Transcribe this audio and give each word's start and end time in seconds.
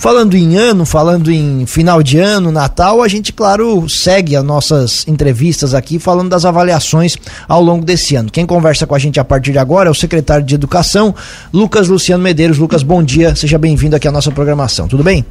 Falando 0.00 0.34
em 0.34 0.56
ano, 0.56 0.86
falando 0.86 1.30
em 1.30 1.66
final 1.66 2.02
de 2.02 2.18
ano, 2.18 2.50
Natal, 2.50 3.02
a 3.02 3.06
gente, 3.06 3.34
claro, 3.34 3.86
segue 3.86 4.34
as 4.34 4.42
nossas 4.42 5.06
entrevistas 5.06 5.74
aqui 5.74 5.98
falando 5.98 6.30
das 6.30 6.46
avaliações 6.46 7.18
ao 7.46 7.62
longo 7.62 7.84
desse 7.84 8.16
ano. 8.16 8.30
Quem 8.30 8.46
conversa 8.46 8.86
com 8.86 8.94
a 8.94 8.98
gente 8.98 9.20
a 9.20 9.24
partir 9.24 9.52
de 9.52 9.58
agora 9.58 9.90
é 9.90 9.92
o 9.92 9.94
secretário 9.94 10.42
de 10.42 10.54
Educação, 10.54 11.14
Lucas 11.52 11.86
Luciano 11.86 12.24
Medeiros. 12.24 12.56
Lucas, 12.56 12.82
bom 12.82 13.02
dia, 13.02 13.36
seja 13.36 13.58
bem-vindo 13.58 13.94
aqui 13.94 14.08
à 14.08 14.10
nossa 14.10 14.30
programação, 14.30 14.88
tudo 14.88 15.04
bem? 15.04 15.22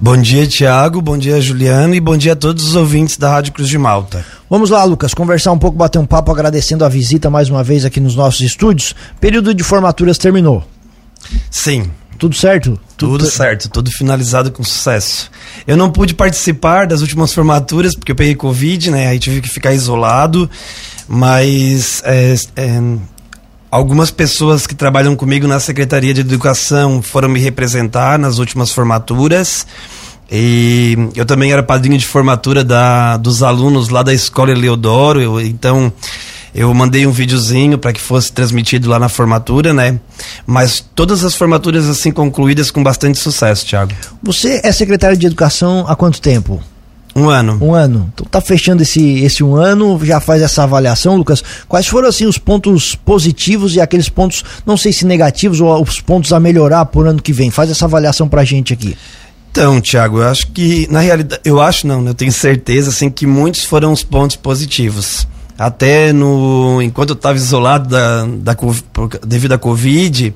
Bom 0.00 0.16
dia, 0.16 0.44
Tiago. 0.44 1.00
Bom 1.00 1.16
dia, 1.16 1.40
Juliano. 1.40 1.94
E 1.94 2.00
bom 2.00 2.16
dia 2.16 2.32
a 2.32 2.36
todos 2.36 2.66
os 2.66 2.74
ouvintes 2.74 3.16
da 3.16 3.30
Rádio 3.30 3.52
Cruz 3.52 3.68
de 3.68 3.78
Malta. 3.78 4.26
Vamos 4.50 4.70
lá, 4.70 4.82
Lucas, 4.82 5.14
conversar 5.14 5.52
um 5.52 5.58
pouco, 5.58 5.78
bater 5.78 6.00
um 6.00 6.04
papo, 6.04 6.32
agradecendo 6.32 6.84
a 6.84 6.88
visita 6.88 7.30
mais 7.30 7.48
uma 7.48 7.62
vez 7.62 7.84
aqui 7.84 8.00
nos 8.00 8.16
nossos 8.16 8.40
estúdios. 8.40 8.92
Período 9.20 9.54
de 9.54 9.62
formaturas 9.62 10.18
terminou. 10.18 10.64
Sim, 11.48 11.90
tudo 12.24 12.36
certo? 12.36 12.80
Tudo, 12.96 13.18
tudo 13.18 13.26
certo, 13.26 13.68
tudo 13.68 13.90
finalizado 13.90 14.50
com 14.50 14.64
sucesso. 14.64 15.30
Eu 15.66 15.76
não 15.76 15.90
pude 15.90 16.14
participar 16.14 16.86
das 16.86 17.02
últimas 17.02 17.34
formaturas 17.34 17.94
porque 17.94 18.12
eu 18.12 18.16
peguei 18.16 18.34
Covid, 18.34 18.90
né? 18.90 19.08
Aí 19.08 19.18
tive 19.18 19.42
que 19.42 19.48
ficar 19.48 19.74
isolado, 19.74 20.48
mas 21.06 22.02
é, 22.06 22.34
é, 22.56 22.80
algumas 23.70 24.10
pessoas 24.10 24.66
que 24.66 24.74
trabalham 24.74 25.14
comigo 25.14 25.46
na 25.46 25.60
Secretaria 25.60 26.14
de 26.14 26.22
Educação 26.22 27.02
foram 27.02 27.28
me 27.28 27.40
representar 27.40 28.18
nas 28.18 28.38
últimas 28.38 28.70
formaturas. 28.70 29.66
E 30.32 30.96
eu 31.14 31.26
também 31.26 31.52
era 31.52 31.62
padrinho 31.62 31.98
de 31.98 32.06
formatura 32.06 32.64
da, 32.64 33.18
dos 33.18 33.42
alunos 33.42 33.90
lá 33.90 34.02
da 34.02 34.14
Escola 34.14 34.50
Eleodoro, 34.50 35.20
eu, 35.20 35.38
então 35.42 35.92
eu 36.54 36.72
mandei 36.72 37.04
um 37.06 37.10
videozinho 37.10 37.76
para 37.76 37.92
que 37.92 38.00
fosse 38.00 38.32
transmitido 38.32 38.88
lá 38.88 38.98
na 38.98 39.08
formatura, 39.08 39.74
né? 39.74 39.98
Mas 40.46 40.84
todas 40.94 41.24
as 41.24 41.34
formaturas 41.34 41.88
assim 41.88 42.12
concluídas 42.12 42.70
com 42.70 42.82
bastante 42.82 43.18
sucesso, 43.18 43.66
Thiago. 43.66 43.92
Você 44.22 44.60
é 44.62 44.70
secretário 44.70 45.16
de 45.16 45.26
Educação 45.26 45.84
há 45.88 45.96
quanto 45.96 46.20
tempo? 46.20 46.62
Um 47.16 47.28
ano. 47.28 47.58
Um 47.60 47.74
ano. 47.74 48.10
Então 48.14 48.26
tá 48.26 48.40
fechando 48.40 48.82
esse, 48.82 49.20
esse 49.20 49.42
um 49.42 49.56
ano, 49.56 50.00
já 50.04 50.20
faz 50.20 50.42
essa 50.42 50.62
avaliação, 50.62 51.16
Lucas. 51.16 51.42
Quais 51.68 51.86
foram 51.86 52.08
assim 52.08 52.26
os 52.26 52.38
pontos 52.38 52.94
positivos 52.94 53.74
e 53.74 53.80
aqueles 53.80 54.08
pontos, 54.08 54.44
não 54.64 54.76
sei 54.76 54.92
se 54.92 55.04
negativos 55.04 55.60
ou 55.60 55.82
os 55.82 56.00
pontos 56.00 56.32
a 56.32 56.38
melhorar 56.38 56.84
por 56.86 57.06
ano 57.06 57.22
que 57.22 57.32
vem? 57.32 57.50
Faz 57.50 57.70
essa 57.70 57.84
avaliação 57.84 58.28
pra 58.28 58.44
gente 58.44 58.72
aqui. 58.72 58.96
Então, 59.50 59.80
Tiago, 59.80 60.18
eu 60.18 60.28
acho 60.28 60.48
que, 60.48 60.88
na 60.90 60.98
realidade, 60.98 61.40
eu 61.44 61.60
acho 61.60 61.86
não, 61.86 62.04
eu 62.04 62.14
tenho 62.14 62.32
certeza, 62.32 62.90
assim, 62.90 63.08
que 63.08 63.24
muitos 63.24 63.62
foram 63.62 63.92
os 63.92 64.02
pontos 64.02 64.34
positivos 64.34 65.28
até 65.58 66.12
no 66.12 66.82
enquanto 66.82 67.10
eu 67.10 67.14
estava 67.14 67.36
isolado 67.36 67.88
da, 67.88 68.26
da, 68.26 68.56
devido 69.24 69.52
à 69.52 69.58
Covid, 69.58 70.34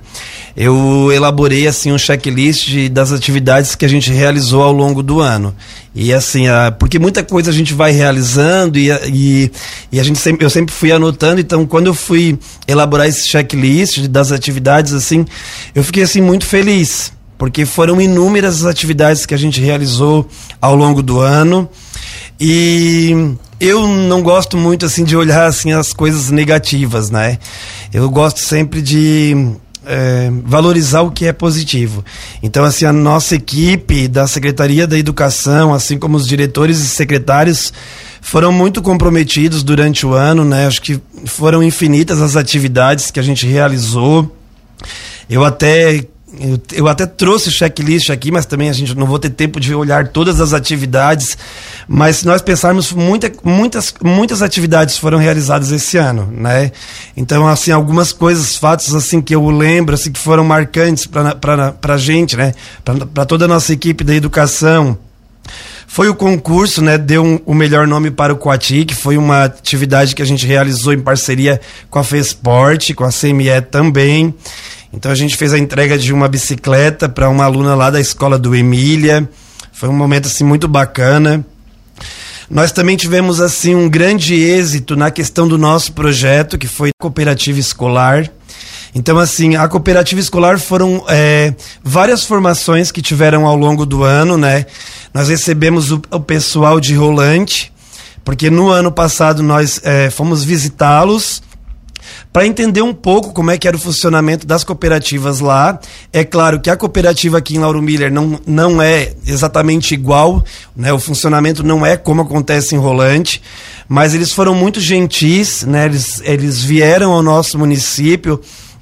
eu 0.57 1.11
elaborei 1.13 1.67
assim 1.67 1.93
um 1.93 1.99
checklist 1.99 2.89
das 2.91 3.13
atividades 3.13 3.75
que 3.75 3.85
a 3.85 3.89
gente 3.89 4.13
realizou 4.13 4.63
ao 4.63 4.73
longo 4.73 5.03
do 5.03 5.21
ano. 5.21 5.55
E 5.95 6.13
assim, 6.13 6.47
a, 6.47 6.71
porque 6.71 6.99
muita 6.99 7.25
coisa 7.25 7.51
a 7.51 7.55
gente 7.55 7.75
vai 7.75 7.91
realizando 7.91 8.79
e, 8.79 8.91
e, 9.13 9.51
e, 9.91 9.99
a 9.99 10.03
gente 10.05 10.19
sempre, 10.19 10.45
eu 10.45 10.51
sempre 10.51 10.73
fui 10.73 10.93
anotando, 10.93 11.41
então 11.41 11.67
quando 11.67 11.89
eu 11.89 11.95
fui 11.95 12.39
elaborar 12.67 13.09
esse 13.09 13.27
checklist 13.27 14.07
das 14.07 14.31
atividades, 14.31 14.93
assim, 14.93 15.27
eu 15.75 15.83
fiquei 15.83 16.05
assim 16.05 16.21
muito 16.21 16.47
feliz. 16.47 17.13
Porque 17.37 17.65
foram 17.65 18.01
inúmeras 18.01 18.65
as 18.65 18.65
atividades 18.65 19.25
que 19.25 19.33
a 19.33 19.39
gente 19.39 19.61
realizou 19.61 20.29
ao 20.61 20.75
longo 20.75 21.01
do 21.01 21.21
ano. 21.21 21.69
E 22.41 23.37
eu 23.61 23.87
não 23.87 24.23
gosto 24.23 24.57
muito 24.57 24.87
assim 24.87 25.05
de 25.05 25.17
olhar 25.17 25.47
assim 25.47 25.73
as 25.73 25.93
coisas 25.93 26.31
negativas, 26.31 27.11
né? 27.11 27.39
Eu 27.93 28.09
gosto 28.11 28.41
sempre 28.41 28.81
de 28.81 29.57
é, 29.87 30.31
valorizar 30.45 31.01
o 31.01 31.11
que 31.11 31.27
é 31.27 31.33
positivo. 31.33 32.05
Então, 32.43 32.65
assim, 32.65 32.85
a 32.85 32.93
nossa 32.93 33.35
equipe 33.35 34.07
da 34.07 34.27
Secretaria 34.27 34.87
da 34.87 34.99
Educação, 34.99 35.73
assim 35.73 35.99
como 35.99 36.17
os 36.17 36.27
diretores 36.27 36.79
e 36.79 36.87
secretários, 36.87 37.73
foram 38.21 38.53
muito 38.53 38.83
comprometidos 38.83 39.63
durante 39.63 40.05
o 40.05 40.13
ano, 40.13 40.45
né? 40.45 40.67
Acho 40.67 40.83
que 40.83 41.01
foram 41.25 41.63
infinitas 41.63 42.21
as 42.21 42.37
atividades 42.37 43.11
que 43.11 43.19
a 43.19 43.23
gente 43.23 43.47
realizou. 43.47 44.37
Eu 45.29 45.45
até 45.45 46.05
eu, 46.39 46.61
eu 46.73 46.89
até 46.89 47.07
trouxe 47.07 47.49
o 47.49 47.53
checklist 47.53 48.11
aqui, 48.11 48.31
mas 48.31 48.45
também 48.45 48.69
a 48.69 48.73
gente 48.73 48.95
não 48.95 49.07
vou 49.07 49.19
ter 49.19 49.31
tempo 49.31 49.59
de 49.59 49.75
olhar 49.75 50.09
todas 50.09 50.41
as 50.41 50.53
atividades. 50.53 51.39
Mas 51.87 52.19
se 52.19 52.27
nós 52.27 52.43
pensarmos, 52.43 52.93
muita, 52.93 53.33
muitas, 53.43 53.95
muitas 54.03 54.43
atividades 54.43 54.99
foram 54.99 55.19
realizadas 55.19 55.73
esse 55.73 55.97
ano, 55.97 56.29
né? 56.31 56.71
Então, 57.17 57.49
assim, 57.49 57.71
algumas 57.71 58.13
coisas, 58.13 58.57
fatos 58.57 58.95
assim 58.95 59.23
que 59.23 59.35
eu 59.35 59.49
lembro, 59.49 59.95
assim, 59.95 60.13
que 60.13 60.21
foram 60.21 60.45
marcantes 60.45 61.07
para 61.07 61.95
a 61.95 61.99
gente, 61.99 62.37
né? 62.37 62.53
Para 62.85 63.25
toda 63.25 63.47
a 63.47 63.49
nossa 63.49 63.73
equipe 63.73 64.05
da 64.05 64.15
educação. 64.15 64.99
Foi 65.87 66.11
o 66.11 66.15
concurso, 66.15 66.83
né? 66.83 66.99
Deu 66.99 67.25
um, 67.25 67.41
o 67.47 67.55
melhor 67.55 67.87
nome 67.87 68.11
para 68.11 68.31
o 68.31 68.37
Coati, 68.37 68.85
que 68.85 68.95
foi 68.95 69.17
uma 69.17 69.45
atividade 69.45 70.15
que 70.15 70.21
a 70.21 70.27
gente 70.27 70.47
realizou 70.47 70.93
em 70.93 71.01
parceria 71.01 71.59
com 71.89 71.99
a 71.99 72.05
FESPORT, 72.05 72.93
com 72.95 73.05
a 73.05 73.11
CME 73.11 73.63
também. 73.71 74.35
Então 74.93 75.13
a 75.13 75.15
gente 75.15 75.37
fez 75.37 75.53
a 75.53 75.59
entrega 75.59 75.99
de 75.99 76.13
uma 76.13 76.29
bicicleta 76.29 77.09
para 77.09 77.29
uma 77.29 77.45
aluna 77.45 77.75
lá 77.75 77.91
da 77.91 78.01
escola 78.01 78.39
do 78.39 78.55
Emília. 78.55 79.29
Foi 79.73 79.89
um 79.89 79.93
momento 79.93 80.27
assim 80.27 80.45
muito 80.45 80.67
bacana. 80.67 81.45
Nós 82.51 82.73
também 82.73 82.97
tivemos 82.97 83.41
assim 83.41 83.75
um 83.75 83.89
grande 83.89 84.35
êxito 84.35 84.97
na 84.97 85.11
questão 85.11 85.47
do 85.47 85.59
nosso 85.59 85.93
projeto, 85.93 86.57
que 86.57 86.67
foi 86.67 86.91
cooperativa 86.99 87.59
escolar. 87.59 88.31
Então, 88.95 89.19
assim, 89.19 89.55
a 89.55 89.69
cooperativa 89.69 90.19
escolar 90.19 90.59
foram 90.59 91.05
é, 91.09 91.55
várias 91.85 92.25
formações 92.25 92.91
que 92.91 93.03
tiveram 93.03 93.47
ao 93.47 93.55
longo 93.55 93.85
do 93.85 94.03
ano, 94.03 94.39
né? 94.39 94.65
Nós 95.13 95.29
recebemos 95.29 95.93
o, 95.93 96.01
o 96.11 96.21
pessoal 96.21 96.81
de 96.81 96.95
Rolante, 96.95 97.71
porque 98.25 98.49
no 98.49 98.71
ano 98.71 98.91
passado 98.91 99.43
nós 99.43 99.79
é, 99.85 100.09
fomos 100.09 100.43
visitá-los 100.43 101.43
para 102.33 102.47
entender 102.47 102.83
um 102.83 102.95
pouco 102.95 103.33
como 103.33 103.51
é 103.51 103.59
que 103.59 103.67
era 103.67 103.77
o 103.77 103.81
funcionamento 103.81 104.47
das 104.47 104.65
cooperativas 104.65 105.41
lá. 105.41 105.79
É 106.13 106.25
claro 106.25 106.61
que 106.61 106.71
a 106.71 106.77
cooperativa 106.77 107.39
aqui 107.39 107.57
em 107.57 107.59
Lauro 107.59 107.83
Miller 107.83 108.13
não, 108.13 108.41
não 108.47 108.83
é 108.83 109.13
exatamente 109.27 109.95
igual, 109.95 110.45
né? 110.77 110.93
o 110.93 110.99
funcionamento 110.99 111.63
não 111.63 111.85
é 111.85 111.97
como 111.97 112.23
acontece 112.23 112.75
em 112.75 112.79
Rolante, 112.79 113.43
mas 113.89 114.15
eles 114.15 114.33
foram 114.33 114.55
muito 114.55 114.81
gentis, 114.81 115.65
né? 115.65 115.87
eles, 115.87 116.21
eles 116.25 116.63
vieram 116.63 117.13
ao 117.13 117.23
nosso 117.23 117.59
município. 117.59 118.41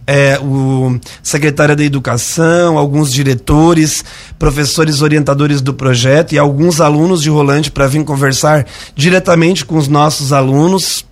É, 0.08 0.38
o 0.38 1.00
secretário 1.20 1.74
da 1.74 1.82
Educação, 1.82 2.78
alguns 2.78 3.10
diretores, 3.10 4.04
professores 4.38 5.02
orientadores 5.02 5.60
do 5.60 5.74
projeto 5.74 6.32
e 6.32 6.38
alguns 6.38 6.80
alunos 6.80 7.20
de 7.20 7.28
Rolante 7.28 7.72
para 7.72 7.88
vir 7.88 8.04
conversar 8.04 8.66
diretamente 8.94 9.64
com 9.64 9.76
os 9.76 9.88
nossos 9.88 10.32
alunos 10.32 11.05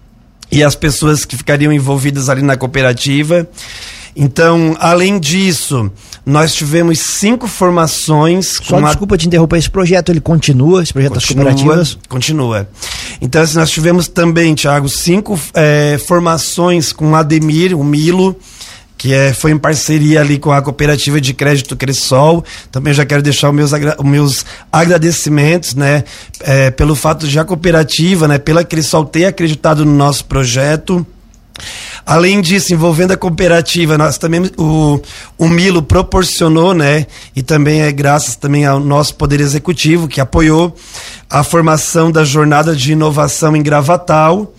e 0.54 0.62
as 0.62 0.75
pessoas 0.75 1.25
que 1.25 1.37
ficariam 1.37 1.72
envolvidas 1.72 2.28
ali 2.28 2.42
na 2.42 2.56
cooperativa. 2.56 3.48
Então, 4.16 4.76
além 4.78 5.19
disso, 5.19 5.91
nós 6.25 6.54
tivemos 6.54 7.00
cinco 7.00 7.48
formações. 7.48 8.60
Só 8.62 8.81
desculpa 8.81 9.19
te 9.19 9.26
interromper, 9.26 9.59
esse 9.59 9.69
projeto 9.69 10.10
ele 10.10 10.20
continua, 10.20 10.82
esse 10.82 10.92
projeto 10.92 11.15
continua, 11.15 11.44
das 11.44 11.54
cooperativas? 11.54 11.98
Continua. 12.09 12.69
Então, 13.20 13.42
assim, 13.42 13.56
nós 13.59 13.70
tivemos 13.70 14.06
também, 14.06 14.54
Tiago, 14.54 14.88
cinco 14.88 15.38
é, 15.53 15.98
formações 16.06 16.92
com 16.92 17.15
Ademir, 17.16 17.76
o 17.76 17.82
Milo, 17.82 18.36
que 18.97 19.12
é, 19.12 19.32
foi 19.32 19.50
em 19.50 19.59
parceria 19.59 20.21
ali 20.21 20.38
com 20.38 20.53
a 20.53 20.62
Cooperativa 20.62 21.21
de 21.21 21.34
Crédito 21.34 21.77
Cressol. 21.77 22.44
Também 22.71 22.94
já 22.94 23.05
quero 23.05 23.22
deixar 23.22 23.50
os 23.50 23.55
meus, 23.55 23.72
os 23.72 24.05
meus 24.05 24.44
agradecimentos, 24.72 25.75
né, 25.75 26.05
é, 26.41 26.71
pelo 26.71 26.94
fato 26.94 27.27
de 27.28 27.38
a 27.38 27.44
cooperativa, 27.44 28.27
né, 28.27 28.38
pela 28.38 28.65
Cressol 28.65 29.04
ter 29.04 29.27
acreditado 29.27 29.84
no 29.84 29.94
nosso 29.94 30.25
projeto. 30.25 31.06
Além 32.06 32.41
disso, 32.41 32.75
envolvendo 32.75 33.12
a 33.12 33.16
cooperativa, 33.16 33.97
nós 33.97 34.19
também 34.19 34.50
o, 34.59 35.00
o 35.38 35.49
Milo 35.49 35.83
proporcionou, 35.83 36.75
né, 36.75 37.06
e 37.34 37.43
também 37.43 37.83
é 37.83 37.93
graças 37.93 38.37
também 38.37 38.66
ao 38.66 38.81
nosso 38.81 39.15
poder 39.15 39.41
executivo 39.41 40.09
que 40.09 40.21
apoiou 40.21 40.74
a 41.30 41.42
formação 41.42 42.10
da 42.10 42.24
jornada 42.24 42.74
de 42.74 42.92
inovação 42.92 43.57
em 43.57 43.63
Gravatal 43.63 44.53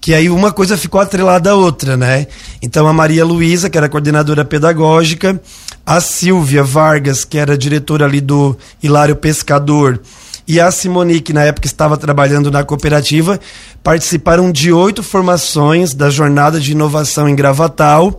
que 0.00 0.14
aí 0.14 0.30
uma 0.30 0.50
coisa 0.50 0.78
ficou 0.78 1.00
atrelada 1.00 1.50
à 1.50 1.54
outra, 1.54 1.96
né? 1.96 2.26
Então 2.62 2.86
a 2.86 2.92
Maria 2.92 3.24
Luísa, 3.24 3.68
que 3.68 3.76
era 3.76 3.88
coordenadora 3.88 4.44
pedagógica, 4.44 5.40
a 5.84 6.00
Silvia 6.00 6.62
Vargas, 6.62 7.24
que 7.24 7.36
era 7.36 7.58
diretora 7.58 8.06
ali 8.06 8.20
do 8.20 8.56
Hilário 8.82 9.16
Pescador, 9.16 10.00
e 10.48 10.58
a 10.58 10.70
Simone, 10.70 11.20
que 11.20 11.32
na 11.32 11.44
época 11.44 11.66
estava 11.66 11.96
trabalhando 11.96 12.50
na 12.50 12.64
cooperativa, 12.64 13.38
participaram 13.84 14.50
de 14.50 14.72
oito 14.72 15.02
formações 15.02 15.94
da 15.94 16.10
Jornada 16.10 16.58
de 16.58 16.72
Inovação 16.72 17.28
em 17.28 17.36
Gravatal, 17.36 18.18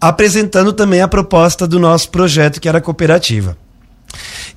apresentando 0.00 0.72
também 0.72 1.02
a 1.02 1.08
proposta 1.08 1.68
do 1.68 1.78
nosso 1.78 2.10
projeto, 2.10 2.60
que 2.60 2.68
era 2.68 2.78
a 2.78 2.80
cooperativa. 2.80 3.56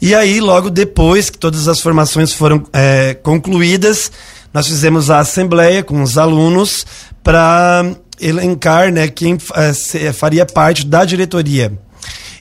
E 0.01 0.15
aí, 0.15 0.39
logo 0.41 0.69
depois 0.71 1.29
que 1.29 1.37
todas 1.37 1.67
as 1.67 1.79
formações 1.79 2.33
foram 2.33 2.63
é, 2.73 3.13
concluídas, 3.13 4.11
nós 4.53 4.67
fizemos 4.67 5.09
a 5.09 5.19
assembleia 5.19 5.83
com 5.83 6.01
os 6.01 6.17
alunos 6.17 6.85
para 7.23 7.85
elencar 8.19 8.91
né, 8.91 9.07
quem 9.07 9.37
é, 9.95 10.13
faria 10.13 10.45
parte 10.45 10.85
da 10.85 11.03
diretoria. 11.05 11.71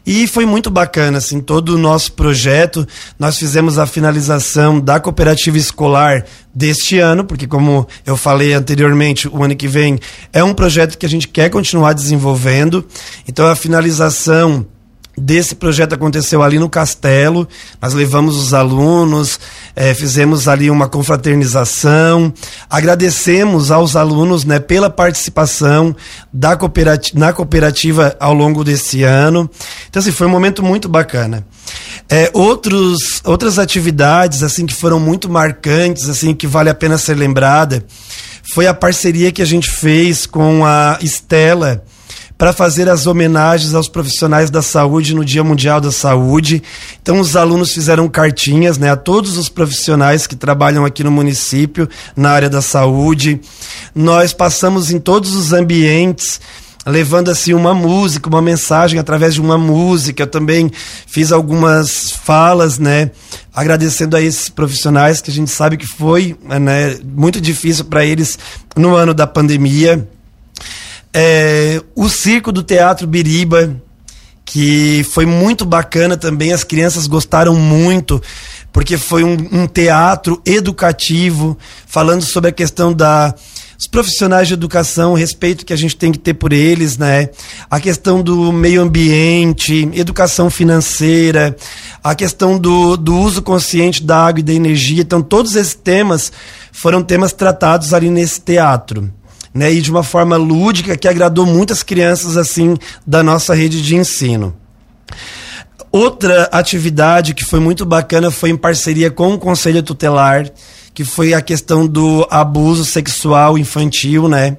E 0.05 0.27
foi 0.27 0.47
muito 0.47 0.71
bacana, 0.71 1.19
assim, 1.19 1.41
todo 1.41 1.71
o 1.71 1.79
nosso 1.79 2.13
projeto. 2.13 2.87
Nós 3.19 3.39
fizemos 3.39 3.79
a 3.79 3.87
finalização 3.87 4.81
da 4.81 4.99
cooperativa 4.99 5.59
escolar 5.59 6.25
deste 6.55 6.99
ano, 6.99 7.25
porque 7.25 7.47
como 7.47 7.87
eu 8.07 8.17
falei 8.17 8.55
anteriormente, 8.55 9.29
o 9.29 9.45
ano 9.45 9.55
que 9.55 9.69
vem 9.69 10.01
é 10.33 10.43
um 10.43 10.55
projeto 10.55 10.97
que 10.97 11.07
a 11.07 11.09
gente 11.09 11.29
quer 11.29 11.51
continuar 11.51 11.93
desenvolvendo. 11.93 12.85
Então 13.29 13.47
a 13.47 13.55
finalização 13.55 14.67
desse 15.21 15.55
projeto 15.55 15.93
aconteceu 15.93 16.43
ali 16.43 16.59
no 16.59 16.69
Castelo. 16.69 17.47
Nós 17.81 17.93
levamos 17.93 18.37
os 18.37 18.55
alunos, 18.55 19.39
é, 19.77 19.95
fizemos 19.95 20.49
ali 20.49 20.71
uma 20.71 20.89
confraternização. 20.89 22.33
Agradecemos 22.69 23.71
aos 23.71 23.95
alunos 23.97 24.45
né, 24.45 24.59
pela 24.59 24.89
participação 24.89 25.95
da 26.33 26.59
na 27.15 27.33
cooperativa 27.33 28.17
ao 28.19 28.35
longo 28.35 28.65
desse 28.65 29.03
ano. 29.03 29.49
Então, 29.89 30.01
assim, 30.01 30.13
foi 30.13 30.27
um 30.27 30.31
momento 30.31 30.63
muito 30.63 30.89
bacana. 30.89 31.47
É, 32.09 32.31
outros, 32.33 33.21
outras 33.25 33.59
atividades 33.59 34.43
assim 34.43 34.67
que 34.67 34.75
foram 34.75 34.99
muito 34.99 35.29
marcantes, 35.29 36.09
assim 36.09 36.35
que 36.35 36.47
vale 36.47 36.69
a 36.69 36.75
pena 36.75 36.99
ser 36.99 37.15
lembrada, 37.15 37.85
foi 38.53 38.67
a 38.67 38.75
parceria 38.75 39.31
que 39.31 39.43
a 39.43 39.47
gente 39.47 39.71
fez 39.71 40.27
com 40.27 40.65
a 40.65 40.99
Estela 41.01 41.85
para 42.41 42.55
fazer 42.55 42.89
as 42.89 43.07
homenagens 43.07 43.75
aos 43.75 43.87
profissionais 43.87 44.49
da 44.49 44.63
saúde 44.63 45.15
no 45.15 45.23
Dia 45.23 45.45
Mundial 45.45 45.79
da 45.79 45.93
Saúde. 45.93 46.63
Então 47.03 47.21
os 47.21 47.37
alunos 47.37 47.75
fizeram 47.75 48.09
cartinhas, 48.09 48.79
né, 48.79 48.91
a 48.91 48.97
todos 48.97 49.37
os 49.37 49.51
profissionais 49.51 50.27
que 50.27 50.35
trabalham 50.35 50.87
aqui 50.87 51.05
no 51.05 51.11
município 51.11 51.87
na 52.17 52.31
área 52.31 52.49
da 52.49 52.63
saúde. 52.63 53.39
Nós 53.95 54.33
passamos 54.33 54.91
em 54.91 54.99
todos 54.99 55.35
os 55.35 55.53
ambientes 55.53 56.41
levando 56.87 57.31
assim 57.31 57.53
uma 57.53 57.75
música, 57.75 58.27
uma 58.27 58.41
mensagem 58.41 58.99
através 58.99 59.35
de 59.35 59.41
uma 59.43 59.59
música. 59.59 60.23
Eu 60.23 60.27
também 60.27 60.73
fiz 61.07 61.33
algumas 61.33 62.11
falas, 62.11 62.79
né, 62.79 63.11
agradecendo 63.55 64.17
a 64.17 64.23
esses 64.23 64.49
profissionais 64.49 65.21
que 65.21 65.31
a 65.31 65.35
gente 65.35 65.51
sabe 65.51 65.77
que 65.77 65.87
foi, 65.87 66.35
né, 66.43 66.97
muito 67.05 67.39
difícil 67.39 67.85
para 67.85 68.03
eles 68.03 68.39
no 68.75 68.95
ano 68.95 69.13
da 69.13 69.27
pandemia. 69.27 70.09
É, 71.13 71.83
o 71.95 72.09
circo 72.09 72.53
do 72.53 72.63
Teatro 72.63 73.07
Biriba, 73.07 73.77
que 74.45 75.05
foi 75.11 75.27
muito 75.27 75.65
bacana 75.65 76.17
também, 76.17 76.53
as 76.53 76.65
crianças 76.65 77.07
gostaram 77.07 77.55
muito, 77.55 78.23
porque 78.73 78.97
foi 78.97 79.25
um, 79.25 79.37
um 79.53 79.67
teatro 79.67 80.41
educativo, 80.45 81.59
falando 81.87 82.23
sobre 82.23 82.51
a 82.51 82.53
questão 82.53 82.93
da 82.93 83.35
os 83.79 83.87
profissionais 83.87 84.47
de 84.47 84.53
educação, 84.53 85.13
o 85.13 85.17
respeito 85.17 85.65
que 85.65 85.73
a 85.73 85.77
gente 85.77 85.97
tem 85.97 86.13
que 86.13 86.19
ter 86.19 86.35
por 86.35 86.53
eles, 86.53 86.99
né? 86.99 87.31
A 87.71 87.81
questão 87.81 88.21
do 88.23 88.53
meio 88.53 88.83
ambiente, 88.83 89.89
educação 89.95 90.51
financeira, 90.51 91.57
a 92.05 92.15
questão 92.15 92.59
do, 92.59 92.95
do 92.99 93.17
uso 93.17 93.41
consciente 93.41 94.03
da 94.03 94.27
água 94.27 94.41
e 94.41 94.43
da 94.43 94.53
energia. 94.53 95.01
Então, 95.01 95.23
todos 95.23 95.57
esses 95.57 95.75
temas 95.75 96.31
foram 96.71 97.03
temas 97.03 97.33
tratados 97.33 97.95
ali 97.95 98.11
nesse 98.11 98.43
teatro 98.43 99.11
né, 99.53 99.73
e 99.73 99.81
de 99.81 99.91
uma 99.91 100.03
forma 100.03 100.37
lúdica 100.37 100.97
que 100.97 101.09
agradou 101.09 101.45
muitas 101.45 101.83
crianças 101.83 102.37
assim 102.37 102.77
da 103.07 103.23
nossa 103.23 103.55
rede 103.55 103.83
de 103.83 103.97
ensino. 103.97 104.55
Outra 105.93 106.45
atividade 106.53 107.35
que 107.35 107.45
foi 107.45 107.59
muito 107.59 107.85
bacana 107.85 108.31
foi 108.31 108.51
em 108.51 108.57
parceria 108.57 109.11
com 109.11 109.35
o 109.35 109.39
Conselho 109.39 109.83
Tutelar, 109.83 110.49
que 110.95 111.05
foi 111.05 111.35
a 111.35 111.41
questão 111.41 111.87
do 111.87 112.27
abuso 112.31 112.85
sexual 112.85 113.59
infantil, 113.59 114.29
né? 114.29 114.57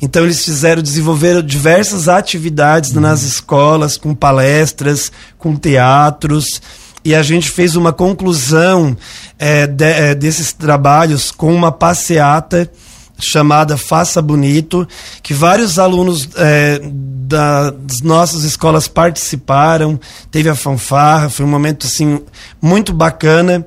Então 0.00 0.24
eles 0.24 0.44
fizeram, 0.44 0.80
desenvolveram 0.82 1.42
diversas 1.42 2.08
atividades 2.08 2.90
uhum. 2.90 3.00
nas 3.00 3.22
escolas, 3.22 3.96
com 3.96 4.14
palestras, 4.14 5.10
com 5.36 5.56
teatros, 5.56 6.62
e 7.04 7.14
a 7.14 7.22
gente 7.22 7.50
fez 7.50 7.74
uma 7.74 7.92
conclusão 7.92 8.96
é, 9.38 9.66
de, 9.66 9.84
é, 9.84 10.14
desses 10.14 10.52
trabalhos 10.52 11.30
com 11.30 11.54
uma 11.54 11.72
passeata 11.72 12.70
chamada 13.18 13.76
Faça 13.76 14.22
Bonito, 14.22 14.86
que 15.22 15.34
vários 15.34 15.78
alunos 15.78 16.28
é, 16.36 16.80
da, 16.82 17.70
das 17.70 18.00
nossas 18.00 18.44
escolas 18.44 18.86
participaram, 18.86 19.98
teve 20.30 20.48
a 20.48 20.54
fanfarra, 20.54 21.28
foi 21.28 21.44
um 21.44 21.48
momento 21.48 21.86
assim 21.86 22.20
muito 22.60 22.92
bacana. 22.92 23.66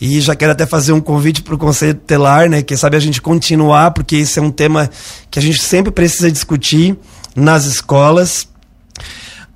E 0.00 0.18
já 0.20 0.34
quero 0.34 0.52
até 0.52 0.64
fazer 0.64 0.92
um 0.92 1.00
convite 1.00 1.42
para 1.42 1.54
o 1.54 1.58
Conselho 1.58 1.92
Telar, 1.94 2.48
né? 2.48 2.62
Quem 2.62 2.74
sabe 2.74 2.96
a 2.96 3.00
gente 3.00 3.20
continuar, 3.20 3.90
porque 3.90 4.16
esse 4.16 4.38
é 4.38 4.42
um 4.42 4.50
tema 4.50 4.88
que 5.30 5.38
a 5.38 5.42
gente 5.42 5.60
sempre 5.60 5.92
precisa 5.92 6.32
discutir 6.32 6.96
nas 7.36 7.66
escolas. 7.66 8.48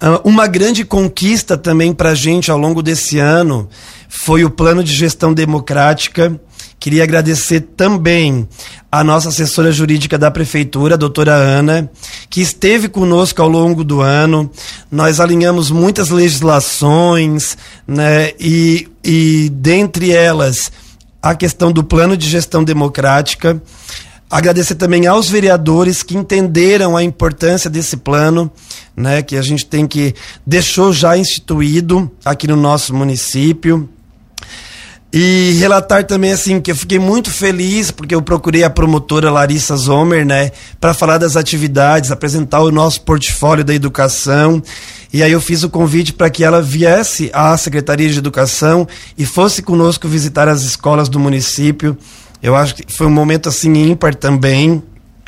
Uh, 0.02 0.20
uma 0.22 0.46
grande 0.46 0.84
conquista 0.84 1.56
também 1.56 1.94
para 1.94 2.10
a 2.10 2.14
gente 2.14 2.50
ao 2.50 2.58
longo 2.58 2.82
desse 2.82 3.18
ano 3.18 3.70
foi 4.06 4.44
o 4.44 4.50
plano 4.50 4.84
de 4.84 4.92
gestão 4.92 5.32
democrática 5.32 6.38
Queria 6.84 7.04
agradecer 7.04 7.60
também 7.74 8.46
a 8.92 9.02
nossa 9.02 9.30
assessora 9.30 9.72
jurídica 9.72 10.18
da 10.18 10.30
prefeitura, 10.30 10.96
a 10.96 10.98
doutora 10.98 11.32
Ana, 11.32 11.90
que 12.28 12.42
esteve 12.42 12.90
conosco 12.90 13.40
ao 13.40 13.48
longo 13.48 13.82
do 13.82 14.02
ano. 14.02 14.50
Nós 14.90 15.18
alinhamos 15.18 15.70
muitas 15.70 16.10
legislações, 16.10 17.56
né? 17.88 18.32
E, 18.38 18.86
e 19.02 19.48
dentre 19.50 20.12
elas, 20.12 20.70
a 21.22 21.34
questão 21.34 21.72
do 21.72 21.82
plano 21.82 22.18
de 22.18 22.28
gestão 22.28 22.62
democrática. 22.62 23.62
Agradecer 24.30 24.74
também 24.74 25.06
aos 25.06 25.30
vereadores 25.30 26.02
que 26.02 26.14
entenderam 26.14 26.98
a 26.98 27.02
importância 27.02 27.70
desse 27.70 27.96
plano, 27.96 28.52
né, 28.94 29.22
que 29.22 29.38
a 29.38 29.42
gente 29.42 29.64
tem 29.64 29.86
que 29.86 30.14
deixou 30.46 30.92
já 30.92 31.16
instituído 31.16 32.12
aqui 32.22 32.46
no 32.46 32.56
nosso 32.56 32.94
município. 32.94 33.88
E 35.16 35.52
relatar 35.60 36.02
também 36.02 36.32
assim 36.32 36.60
que 36.60 36.72
eu 36.72 36.74
fiquei 36.74 36.98
muito 36.98 37.30
feliz 37.30 37.92
porque 37.92 38.16
eu 38.16 38.20
procurei 38.20 38.64
a 38.64 38.68
promotora 38.68 39.30
Larissa 39.30 39.76
Zomer, 39.76 40.26
né, 40.26 40.50
para 40.80 40.92
falar 40.92 41.18
das 41.18 41.36
atividades, 41.36 42.10
apresentar 42.10 42.62
o 42.62 42.72
nosso 42.72 43.00
portfólio 43.02 43.62
da 43.62 43.72
educação. 43.72 44.60
E 45.12 45.22
aí 45.22 45.30
eu 45.30 45.40
fiz 45.40 45.62
o 45.62 45.70
convite 45.70 46.12
para 46.12 46.28
que 46.28 46.42
ela 46.42 46.60
viesse 46.60 47.30
à 47.32 47.56
Secretaria 47.56 48.10
de 48.10 48.18
Educação 48.18 48.88
e 49.16 49.24
fosse 49.24 49.62
conosco 49.62 50.08
visitar 50.08 50.48
as 50.48 50.62
escolas 50.62 51.08
do 51.08 51.20
município. 51.20 51.96
Eu 52.42 52.56
acho 52.56 52.74
que 52.74 52.92
foi 52.92 53.06
um 53.06 53.10
momento 53.10 53.48
assim 53.48 53.72
ímpar 53.72 54.16
também. 54.16 54.82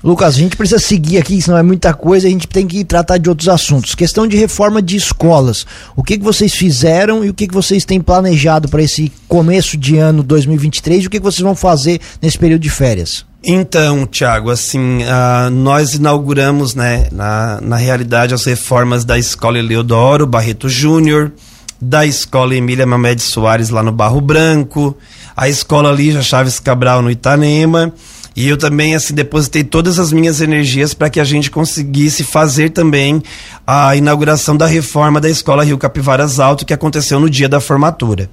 Lucas, 0.04 0.34
a 0.34 0.38
gente 0.38 0.56
precisa 0.56 0.78
seguir 0.78 1.19
aqui, 1.19 1.40
senão 1.40 1.56
é 1.58 1.62
muita 1.62 1.94
coisa, 1.94 2.26
a 2.26 2.31
gente 2.31 2.46
tem 2.46 2.66
que 2.66 2.84
tratar 2.84 3.19
de 3.19 3.28
outros 3.28 3.48
assuntos. 3.48 3.94
Questão 3.94 4.26
de 4.26 4.37
reforma 4.37 4.82
de 4.82 4.96
escolas. 4.96 5.66
O 5.96 6.02
que, 6.02 6.19
que 6.19 6.25
vocês 6.25 6.54
fizeram 6.54 7.25
e 7.25 7.31
o 7.31 7.34
que, 7.34 7.48
que 7.48 7.54
vocês 7.54 7.84
têm 7.84 8.00
planejado 8.00 8.69
para 8.69 8.82
esse 8.82 9.10
começo 9.26 9.76
de 9.76 9.96
ano 9.96 10.22
2023 10.22 11.04
e 11.04 11.06
o 11.06 11.11
que, 11.11 11.18
que 11.18 11.25
vocês 11.25 11.42
vão 11.42 11.56
fazer 11.56 12.00
nesse 12.20 12.38
período 12.38 12.61
de 12.61 12.70
férias? 12.70 13.25
Então, 13.49 14.06
Tiago, 14.06 14.50
assim, 14.50 15.02
uh, 15.04 15.50
nós 15.50 15.94
inauguramos, 15.94 16.75
né, 16.75 17.06
na, 17.12 17.61
na 17.61 17.76
realidade, 17.76 18.35
as 18.35 18.44
reformas 18.44 19.04
da 19.04 19.18
Escola 19.18 19.59
Eleodoro 19.59 20.26
Barreto 20.26 20.68
Júnior, 20.68 21.32
da 21.80 22.04
Escola 22.04 22.54
Emília 22.54 22.87
Mamed 22.87 23.23
Soares 23.23 23.70
lá 23.70 23.82
no 23.82 23.92
Barro 23.92 24.20
Branco, 24.20 24.97
a 25.37 25.49
Escola 25.49 25.92
Lígia 25.92 26.23
Chaves 26.23 26.59
Cabral 26.59 27.02
no 27.02 27.11
Itanema, 27.11 27.92
e 28.37 28.47
eu 28.47 28.59
também, 28.59 28.95
assim, 28.95 29.14
depositei 29.14 29.64
todas 29.64 29.99
as 29.99 30.12
minhas 30.12 30.43
energias 30.43 30.93
para 30.93 31.09
que 31.09 31.19
a 31.19 31.25
gente 31.25 31.50
conseguisse 31.50 32.23
fazer 32.23 32.69
também 32.69 33.23
a 33.66 33.97
inauguração 33.97 34.55
da 34.55 34.66
reforma 34.66 35.19
da 35.19 35.31
Escola 35.31 35.64
Rio 35.64 35.78
Capivaras 35.78 36.38
Alto, 36.38 36.66
que 36.66 36.75
aconteceu 36.75 37.19
no 37.19 37.31
dia 37.31 37.49
da 37.49 37.61
formatura. 37.61 38.28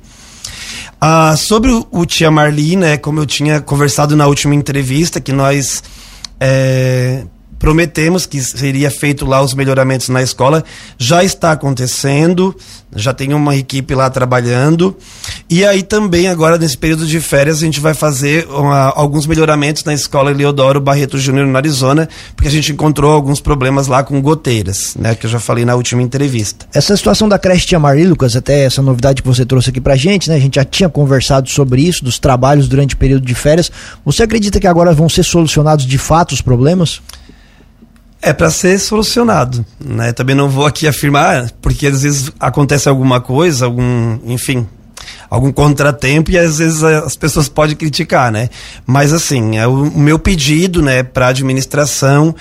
Ah, 1.00 1.36
sobre 1.38 1.72
o, 1.72 1.88
o 1.90 2.06
Tia 2.06 2.30
Marli, 2.30 2.76
né, 2.76 2.98
como 2.98 3.22
eu 3.22 3.26
tinha 3.26 3.62
conversado 3.62 4.14
na 4.16 4.28
última 4.28 4.54
entrevista, 4.54 5.22
que 5.22 5.32
nós 5.32 5.82
é, 6.38 7.24
prometemos 7.64 8.26
que 8.26 8.42
seria 8.42 8.92
feito 8.92 9.26
lá 9.26 9.42
os 9.42 9.54
melhoramentos 9.54 10.10
na 10.10 10.22
escola, 10.22 10.66
já 10.98 11.24
está 11.24 11.54
acontecendo, 11.54 12.54
já 12.94 13.14
tem 13.14 13.34
uma 13.34 13.56
equipe 13.56 13.96
lá 13.96 14.10
trabalhando. 14.10 14.98
E 15.50 15.64
aí 15.64 15.82
também 15.82 16.28
agora 16.28 16.58
nesse 16.58 16.78
período 16.78 17.06
de 17.06 17.22
férias 17.22 17.60
a 17.60 17.66
gente 17.66 17.80
vai 17.80 17.94
fazer 17.94 18.46
uma, 18.50 18.90
alguns 18.90 19.26
melhoramentos 19.26 19.86
na 19.86 19.94
escola 19.94 20.32
Eleodoro 20.32 20.82
Barreto 20.82 21.18
Júnior 21.18 21.48
no 21.48 21.56
Arizona, 21.56 22.10
porque 22.36 22.50
a 22.50 22.52
gente 22.52 22.74
encontrou 22.74 23.14
alguns 23.14 23.40
problemas 23.40 23.88
lá 23.88 24.04
com 24.04 24.22
goteiras, 24.22 24.94
né, 25.00 25.16
que 25.16 25.26
eu 25.26 25.30
já 25.30 25.40
falei 25.40 25.64
na 25.64 25.76
última 25.76 26.02
entrevista. 26.02 26.66
Essa 26.74 26.98
situação 26.98 27.30
da 27.30 27.40
creche 27.40 27.66
Tia 27.66 27.80
Maria, 27.80 28.10
Lucas, 28.10 28.36
até 28.36 28.66
essa 28.66 28.82
novidade 28.82 29.22
que 29.22 29.28
você 29.30 29.46
trouxe 29.46 29.70
aqui 29.70 29.80
pra 29.80 29.96
gente, 29.96 30.30
né? 30.30 30.36
A 30.36 30.40
gente 30.40 30.56
já 30.56 30.66
tinha 30.66 30.90
conversado 30.90 31.50
sobre 31.50 31.82
isso, 31.82 32.04
dos 32.04 32.20
trabalhos 32.20 32.68
durante 32.68 32.94
o 32.94 32.98
período 32.98 33.26
de 33.26 33.34
férias. 33.34 33.72
Você 34.04 34.22
acredita 34.22 34.60
que 34.60 34.68
agora 34.68 34.92
vão 34.92 35.08
ser 35.08 35.24
solucionados 35.24 35.86
de 35.86 35.98
fato 35.98 36.34
os 36.34 36.42
problemas? 36.42 37.02
É 38.24 38.32
para 38.32 38.50
ser 38.50 38.80
solucionado, 38.80 39.66
né? 39.84 40.14
Também 40.14 40.36
não 40.36 40.50
vou 40.50 40.66
aqui 40.66 40.88
afirmar, 40.88 41.52
porque 41.62 41.88
às 41.88 42.04
vezes 42.04 42.32
acontece 42.40 42.88
alguma 42.88 43.20
coisa, 43.20 43.66
algum, 43.66 44.18
enfim, 44.26 44.66
algum 45.30 45.52
contratempo 45.52 46.32
e 46.32 46.38
às 46.38 46.60
vezes 46.60 46.82
as 46.84 47.18
pessoas 47.18 47.50
podem 47.50 47.76
criticar, 47.76 48.32
né? 48.32 48.50
Mas 48.88 49.12
assim, 49.12 49.58
é 49.58 49.68
o, 49.68 49.92
meu 49.92 50.18
pedido, 50.18 50.82
né, 50.82 51.04
para 51.04 51.28
a 51.28 51.30
administração 51.30 52.34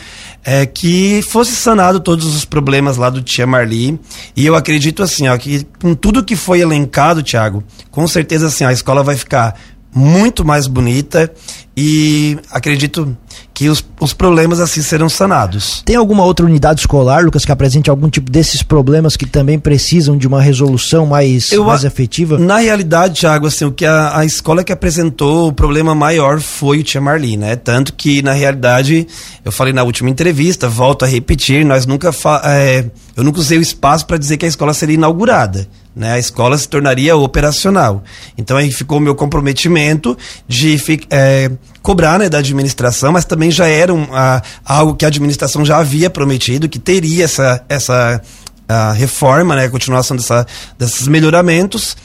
é 0.45 0.65
que 0.67 1.21
fosse 1.23 1.53
sanado 1.53 1.99
todos 1.99 2.33
os 2.35 2.45
problemas 2.45 2.97
lá 2.97 3.11
do 3.11 3.21
Tia 3.21 3.47
Marli. 3.47 3.99
E 4.37 4.47
eu 4.47 4.55
acredito 4.55 5.03
assim, 5.03 5.27
ó, 5.27 5.37
que 5.37 5.67
com 5.81 5.95
tudo 5.95 6.25
que 6.25 6.37
foi 6.37 6.61
elencado, 6.61 7.25
Tiago, 7.25 7.65
com 7.91 8.07
certeza 8.07 8.47
assim, 8.47 8.65
a 8.65 8.73
escola 8.73 9.03
vai 9.03 9.17
ficar 9.17 9.57
muito 9.95 10.45
mais 10.45 10.67
bonita 10.67 11.31
e 11.77 12.39
acredito 12.51 13.17
que 13.55 13.69
os, 13.69 13.85
os 14.01 14.13
problemas 14.13 14.61
assim 14.61 14.83
serão 14.83 15.09
sanados. 15.09 15.83
Tem 15.85 15.97
alguma 15.97 16.25
outra 16.25 16.47
unidade 16.47 16.81
escolar, 16.81 17.25
Lucas, 17.25 17.45
que 17.45 17.53
apresente 17.53 17.91
algum 17.91 18.09
tipo 18.09 18.31
desses 18.31 18.63
problemas 18.63 19.17
que 19.17 19.27
também 19.27 19.59
precisam 19.59 20.17
de 20.17 20.27
uma 20.27 20.41
resolução 20.41 21.07
mais, 21.07 21.53
Eu, 21.53 21.65
mais 21.65 21.85
efetiva? 21.85 22.39
Na 22.39 22.59
realidade, 22.59 23.21
Thiago, 23.21 23.47
assim, 23.47 23.65
o 23.65 23.73
que 23.73 23.85
a, 23.85 24.19
a 24.19 24.25
escola 24.25 24.65
que 24.65 24.73
apresentou 24.73 25.49
o 25.49 25.53
problema 25.53 25.95
maior 25.95 26.41
foi 26.41 26.79
o 26.79 26.83
Tia 26.83 27.01
Marli, 27.01 27.37
né? 27.37 27.57
Tanto 27.57 27.93
que, 27.93 28.23
na 28.23 28.33
realidade, 28.33 29.07
eu 29.45 29.53
falei 29.53 29.73
na 29.73 29.83
última 29.83 30.11
entrevista, 30.11 30.69
volto 30.69 31.05
a 31.05 31.09
repetir, 31.09 31.65
nós 31.65 31.87
nunca 31.87 32.11
é, 32.45 32.85
eu 33.17 33.23
nunca 33.23 33.41
usei 33.41 33.59
o 33.59 33.63
espaço 33.63 34.07
para 34.07 34.17
dizer 34.17 34.37
que 34.37 34.45
a 34.45 34.49
escola 34.49 34.73
seria 34.73 34.95
inaugurada 34.95 35.69
né, 35.95 36.13
a 36.13 36.19
escola 36.19 36.57
se 36.57 36.69
tornaria 36.69 37.17
operacional. 37.17 38.03
Então 38.37 38.57
aí 38.57 38.71
ficou 38.73 38.99
o 38.99 39.01
meu 39.01 39.15
comprometimento 39.15 40.17
de 40.49 40.81
é, 41.11 41.51
cobrar 41.83 42.19
né, 42.19 42.29
da 42.29 42.39
administração, 42.39 43.13
mas 43.13 43.25
também 43.25 43.51
já 43.51 43.67
era 43.67 43.93
um, 43.93 44.07
a, 44.13 44.43
algo 44.65 44.95
que 44.95 45.05
a 45.05 45.09
administração 45.09 45.65
já 45.65 45.79
havia 45.79 46.09
prometido, 46.09 46.69
que 46.69 46.79
teria 46.79 47.25
essa, 47.25 47.65
essa 47.69 48.21
a 48.69 48.93
reforma, 48.93 49.55
né, 49.55 49.65
a 49.67 49.71
continuação 49.71 50.17
dessa, 50.17 50.47
desses 50.79 51.07
melhoramentos. 51.09 51.97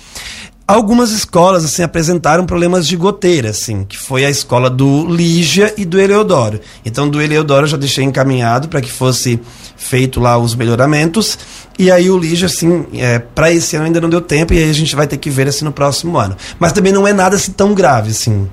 Algumas 0.67 1.11
escolas 1.11 1.63
assim 1.63 1.81
apresentaram 1.81 2.45
problemas 2.45 2.85
de 2.85 2.97
goteira, 2.97 3.51
assim, 3.51 3.85
que 3.85 3.97
foi 3.97 4.25
a 4.25 4.29
escola 4.29 4.69
do 4.69 5.07
Lígia 5.07 5.73
e 5.77 5.85
do 5.85 5.97
Eleodoro. 5.97 6.59
Então 6.85 7.07
do 7.07 7.21
Eleodoro 7.21 7.63
eu 7.63 7.69
já 7.69 7.77
deixei 7.77 8.03
encaminhado 8.03 8.67
para 8.67 8.81
que 8.81 8.91
fosse 8.91 9.39
feito 9.77 10.19
lá 10.19 10.37
os 10.37 10.55
melhoramentos. 10.55 11.39
E 11.79 11.89
aí 11.89 12.09
o 12.09 12.17
Lígia, 12.17 12.47
assim, 12.47 12.85
é, 12.95 13.17
para 13.17 13.49
esse 13.49 13.77
ano 13.77 13.85
ainda 13.85 14.01
não 14.01 14.09
deu 14.09 14.19
tempo 14.19 14.53
e 14.53 14.57
aí 14.57 14.69
a 14.69 14.73
gente 14.73 14.93
vai 14.93 15.07
ter 15.07 15.15
que 15.15 15.29
ver 15.29 15.47
assim 15.47 15.63
no 15.63 15.71
próximo 15.71 16.17
ano. 16.17 16.35
Mas 16.59 16.73
também 16.73 16.91
não 16.91 17.07
é 17.07 17.13
nada 17.13 17.37
assim 17.37 17.53
tão 17.53 17.73
grave, 17.73 18.11
assim. 18.11 18.49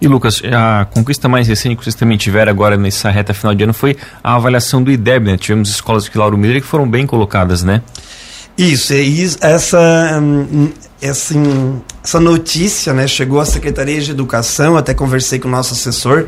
E 0.00 0.06
Lucas, 0.06 0.40
a 0.44 0.84
conquista 0.84 1.28
mais 1.28 1.48
recente 1.48 1.76
que 1.76 1.82
vocês 1.82 1.96
também 1.96 2.16
tiveram 2.16 2.52
agora 2.52 2.76
nessa 2.76 3.10
reta 3.10 3.34
final 3.34 3.54
de 3.56 3.64
ano 3.64 3.74
foi 3.74 3.96
a 4.22 4.36
avaliação 4.36 4.80
do 4.80 4.92
IDEB, 4.92 5.32
né? 5.32 5.36
Tivemos 5.36 5.70
escolas 5.70 6.04
de 6.04 6.16
Lauro 6.16 6.38
Miller 6.38 6.60
que 6.60 6.68
foram 6.68 6.88
bem 6.88 7.06
colocadas, 7.06 7.64
né? 7.64 7.82
Isso, 8.58 8.94
e 8.94 9.22
essa, 9.40 10.22
hum, 11.02 11.06
essa, 11.08 11.34
essa 12.02 12.20
notícia 12.20 12.92
né, 12.92 13.06
chegou 13.06 13.40
à 13.40 13.44
Secretaria 13.46 14.00
de 14.00 14.10
Educação, 14.10 14.76
até 14.76 14.94
conversei 14.94 15.38
com 15.38 15.48
o 15.48 15.50
nosso 15.50 15.74
assessor, 15.74 16.26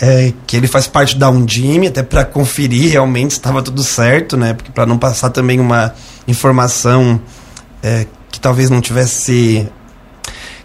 é, 0.00 0.32
que 0.46 0.56
ele 0.56 0.66
faz 0.66 0.86
parte 0.86 1.16
da 1.16 1.30
Undime, 1.30 1.88
até 1.88 2.02
para 2.02 2.24
conferir 2.24 2.90
realmente 2.90 3.34
se 3.34 3.38
estava 3.38 3.62
tudo 3.62 3.82
certo, 3.82 4.36
né? 4.36 4.52
Porque 4.52 4.70
para 4.70 4.86
não 4.86 4.98
passar 4.98 5.30
também 5.30 5.60
uma 5.60 5.94
informação 6.26 7.20
é, 7.82 8.06
que 8.30 8.40
talvez 8.40 8.70
não 8.70 8.80
tivesse 8.80 9.68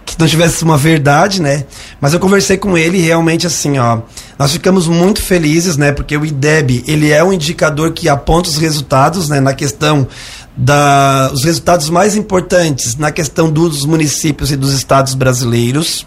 que 0.04 0.18
não 0.18 0.26
tivesse 0.26 0.64
uma 0.64 0.76
verdade, 0.76 1.40
né? 1.40 1.64
Mas 2.00 2.12
eu 2.12 2.18
conversei 2.18 2.56
com 2.56 2.76
ele 2.76 2.98
e 2.98 3.02
realmente 3.02 3.46
assim, 3.46 3.78
ó, 3.78 4.00
nós 4.36 4.50
ficamos 4.50 4.88
muito 4.88 5.22
felizes, 5.22 5.76
né? 5.76 5.92
Porque 5.92 6.16
o 6.16 6.26
IDEB, 6.26 6.82
ele 6.88 7.12
é 7.12 7.22
um 7.22 7.32
indicador 7.32 7.92
que 7.92 8.08
aponta 8.08 8.48
os 8.48 8.56
resultados, 8.56 9.28
né? 9.28 9.38
Na 9.38 9.54
questão 9.54 10.08
da 10.56 11.30
os 11.32 11.44
resultados 11.44 11.88
mais 11.88 12.16
importantes 12.16 12.96
na 12.96 13.10
questão 13.10 13.50
dos 13.50 13.84
municípios 13.84 14.50
e 14.50 14.56
dos 14.56 14.72
estados 14.72 15.14
brasileiros. 15.14 16.06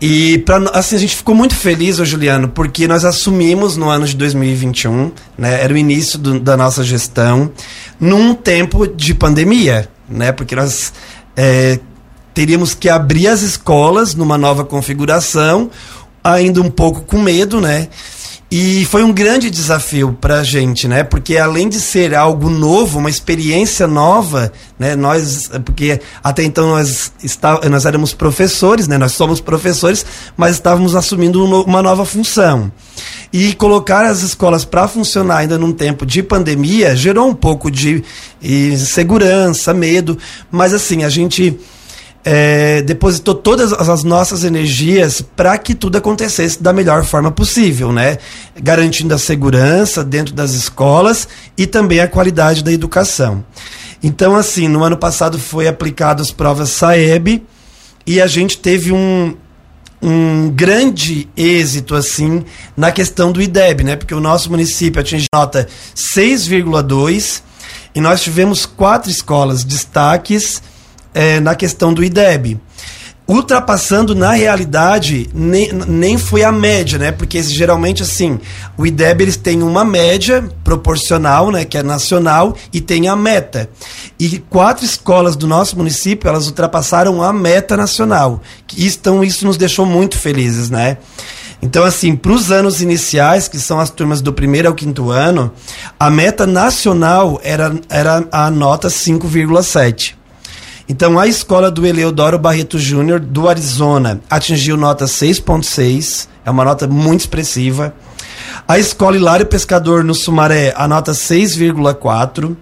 E 0.00 0.38
pra, 0.38 0.58
assim, 0.74 0.94
a 0.94 0.98
gente 0.98 1.16
ficou 1.16 1.34
muito 1.34 1.56
feliz, 1.56 1.98
ô 1.98 2.04
Juliano, 2.04 2.48
porque 2.48 2.86
nós 2.86 3.04
assumimos 3.04 3.76
no 3.76 3.88
ano 3.88 4.06
de 4.06 4.16
2021, 4.16 5.10
né, 5.36 5.60
era 5.62 5.74
o 5.74 5.76
início 5.76 6.18
do, 6.18 6.38
da 6.38 6.56
nossa 6.56 6.84
gestão, 6.84 7.50
num 7.98 8.32
tempo 8.32 8.86
de 8.86 9.12
pandemia, 9.12 9.88
né, 10.08 10.30
porque 10.30 10.54
nós 10.54 10.92
é, 11.36 11.80
teríamos 12.32 12.74
que 12.74 12.88
abrir 12.88 13.26
as 13.26 13.42
escolas 13.42 14.14
numa 14.14 14.38
nova 14.38 14.64
configuração, 14.64 15.68
ainda 16.22 16.60
um 16.60 16.70
pouco 16.70 17.00
com 17.00 17.20
medo, 17.20 17.60
né, 17.60 17.88
e 18.50 18.86
foi 18.86 19.02
um 19.02 19.12
grande 19.12 19.50
desafio 19.50 20.16
para 20.18 20.40
a 20.40 20.42
gente, 20.42 20.88
né? 20.88 21.04
Porque 21.04 21.36
além 21.36 21.68
de 21.68 21.78
ser 21.78 22.14
algo 22.14 22.48
novo, 22.48 22.98
uma 22.98 23.10
experiência 23.10 23.86
nova, 23.86 24.50
né? 24.78 24.96
Nós, 24.96 25.50
porque 25.66 26.00
até 26.24 26.44
então 26.44 26.68
nós, 26.70 27.12
está, 27.22 27.60
nós 27.68 27.84
éramos 27.84 28.14
professores, 28.14 28.88
né? 28.88 28.96
Nós 28.96 29.12
somos 29.12 29.38
professores, 29.38 30.06
mas 30.34 30.54
estávamos 30.54 30.96
assumindo 30.96 31.44
uma 31.44 31.82
nova 31.82 32.06
função. 32.06 32.72
E 33.30 33.52
colocar 33.52 34.06
as 34.06 34.22
escolas 34.22 34.64
para 34.64 34.88
funcionar 34.88 35.38
ainda 35.38 35.58
num 35.58 35.72
tempo 35.72 36.06
de 36.06 36.22
pandemia 36.22 36.96
gerou 36.96 37.28
um 37.28 37.34
pouco 37.34 37.70
de 37.70 38.02
insegurança, 38.42 39.74
medo, 39.74 40.16
mas 40.50 40.72
assim, 40.72 41.04
a 41.04 41.10
gente 41.10 41.60
é, 42.24 42.82
depositou 42.82 43.34
todas 43.34 43.72
as 43.72 44.04
nossas 44.04 44.44
energias 44.44 45.20
para 45.20 45.56
que 45.56 45.74
tudo 45.74 45.96
acontecesse 45.96 46.62
da 46.62 46.72
melhor 46.72 47.04
forma 47.04 47.30
possível, 47.30 47.92
né? 47.92 48.18
Garantindo 48.60 49.14
a 49.14 49.18
segurança 49.18 50.04
dentro 50.04 50.34
das 50.34 50.52
escolas 50.52 51.28
e 51.56 51.66
também 51.66 52.00
a 52.00 52.08
qualidade 52.08 52.62
da 52.62 52.72
educação. 52.72 53.44
Então, 54.02 54.36
assim, 54.36 54.68
no 54.68 54.84
ano 54.84 54.96
passado 54.96 55.38
foi 55.38 55.66
aplicado 55.66 56.22
as 56.22 56.30
provas 56.30 56.70
Saeb 56.70 57.42
e 58.06 58.20
a 58.20 58.26
gente 58.26 58.58
teve 58.58 58.92
um, 58.92 59.36
um 60.00 60.50
grande 60.50 61.28
êxito 61.36 61.94
assim 61.94 62.44
na 62.76 62.92
questão 62.92 63.32
do 63.32 63.42
IDEB, 63.42 63.84
né? 63.84 63.96
Porque 63.96 64.14
o 64.14 64.20
nosso 64.20 64.50
município 64.50 65.00
atinge 65.00 65.26
nota 65.34 65.66
6,2 65.94 67.42
e 67.94 68.00
nós 68.00 68.20
tivemos 68.20 68.66
quatro 68.66 69.10
escolas 69.10 69.64
destaques 69.64 70.62
é, 71.14 71.40
na 71.40 71.54
questão 71.54 71.92
do 71.92 72.02
IDEB. 72.02 72.60
Ultrapassando, 73.26 74.14
na 74.14 74.32
realidade, 74.32 75.28
nem, 75.34 75.70
nem 75.70 76.16
foi 76.16 76.42
a 76.42 76.50
média, 76.50 76.98
né? 76.98 77.12
Porque 77.12 77.42
geralmente, 77.42 78.02
assim, 78.02 78.40
o 78.74 78.86
IDEB 78.86 79.20
eles 79.20 79.36
têm 79.36 79.62
uma 79.62 79.84
média 79.84 80.42
proporcional, 80.64 81.50
né? 81.50 81.66
Que 81.66 81.76
é 81.76 81.82
nacional, 81.82 82.56
e 82.72 82.80
tem 82.80 83.06
a 83.06 83.14
meta. 83.14 83.68
E 84.18 84.38
quatro 84.38 84.82
escolas 84.82 85.36
do 85.36 85.46
nosso 85.46 85.76
município, 85.76 86.26
elas 86.26 86.46
ultrapassaram 86.46 87.22
a 87.22 87.30
meta 87.30 87.76
nacional. 87.76 88.40
Então, 88.78 89.22
isso 89.22 89.44
nos 89.44 89.58
deixou 89.58 89.84
muito 89.84 90.16
felizes, 90.16 90.70
né? 90.70 90.96
Então, 91.60 91.84
assim, 91.84 92.14
para 92.14 92.32
os 92.32 92.50
anos 92.50 92.80
iniciais, 92.80 93.48
que 93.48 93.58
são 93.58 93.80
as 93.80 93.90
turmas 93.90 94.22
do 94.22 94.32
primeiro 94.32 94.68
ao 94.68 94.74
quinto 94.74 95.10
ano, 95.10 95.52
a 95.98 96.08
meta 96.08 96.46
nacional 96.46 97.40
era, 97.42 97.74
era 97.88 98.24
a 98.30 98.50
nota 98.50 98.88
5,7. 98.88 100.17
Então, 100.88 101.18
a 101.18 101.26
escola 101.26 101.70
do 101.70 101.86
Eleodoro 101.86 102.38
Barreto 102.38 102.78
Júnior, 102.78 103.20
do 103.20 103.48
Arizona, 103.48 104.20
atingiu 104.30 104.76
nota 104.76 105.04
6,6, 105.04 106.28
é 106.44 106.50
uma 106.50 106.64
nota 106.64 106.86
muito 106.86 107.20
expressiva. 107.20 107.94
A 108.66 108.78
escola 108.78 109.16
Hilário 109.16 109.44
Pescador, 109.44 110.02
no 110.02 110.14
Sumaré, 110.14 110.72
a 110.76 110.88
nota 110.88 111.12
6,4. 111.12 112.56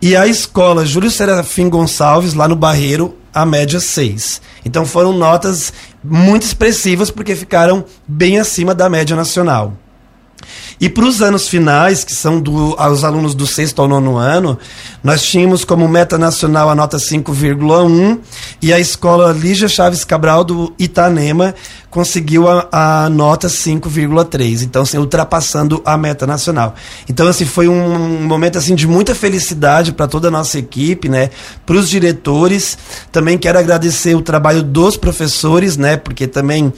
E 0.00 0.14
a 0.14 0.26
escola 0.26 0.86
Júlio 0.86 1.10
Serafim 1.10 1.68
Gonçalves, 1.68 2.34
lá 2.34 2.46
no 2.46 2.54
Barreiro, 2.54 3.16
a 3.34 3.44
média 3.44 3.80
6. 3.80 4.40
Então 4.64 4.86
foram 4.86 5.12
notas 5.12 5.72
muito 6.02 6.42
expressivas 6.42 7.10
porque 7.10 7.34
ficaram 7.34 7.84
bem 8.06 8.38
acima 8.38 8.74
da 8.74 8.88
média 8.88 9.16
nacional. 9.16 9.74
E 10.80 10.88
para 10.88 11.04
os 11.04 11.22
anos 11.22 11.48
finais, 11.48 12.04
que 12.04 12.14
são 12.14 12.40
do, 12.40 12.74
aos 12.78 13.02
alunos 13.02 13.34
do 13.34 13.46
sexto 13.46 13.80
ao 13.80 13.88
nono 13.88 14.16
ano, 14.16 14.58
nós 15.02 15.22
tínhamos 15.22 15.64
como 15.64 15.88
meta 15.88 16.18
nacional 16.18 16.68
a 16.68 16.74
nota 16.74 16.98
5,1 16.98 18.18
e 18.60 18.72
a 18.72 18.78
escola 18.78 19.32
Lígia 19.32 19.68
Chaves 19.68 20.04
Cabral 20.04 20.44
do 20.44 20.74
Itanema 20.78 21.54
conseguiu 21.96 22.46
a, 22.46 22.68
a 23.04 23.08
nota 23.08 23.48
5,3. 23.48 24.62
Então, 24.62 24.82
assim, 24.82 24.98
ultrapassando 24.98 25.80
a 25.82 25.96
meta 25.96 26.26
nacional. 26.26 26.74
Então, 27.08 27.26
assim, 27.26 27.46
foi 27.46 27.68
um, 27.68 27.94
um 27.94 28.26
momento 28.26 28.58
assim 28.58 28.74
de 28.74 28.86
muita 28.86 29.14
felicidade 29.14 29.92
para 29.92 30.06
toda 30.06 30.28
a 30.28 30.30
nossa 30.30 30.58
equipe, 30.58 31.08
né? 31.08 31.30
Para 31.64 31.76
os 31.76 31.88
diretores. 31.88 32.76
Também 33.10 33.38
quero 33.38 33.58
agradecer 33.58 34.14
o 34.14 34.20
trabalho 34.20 34.62
dos 34.62 34.98
professores, 34.98 35.78
né? 35.78 35.96
Porque 35.96 36.26
também 36.26 36.70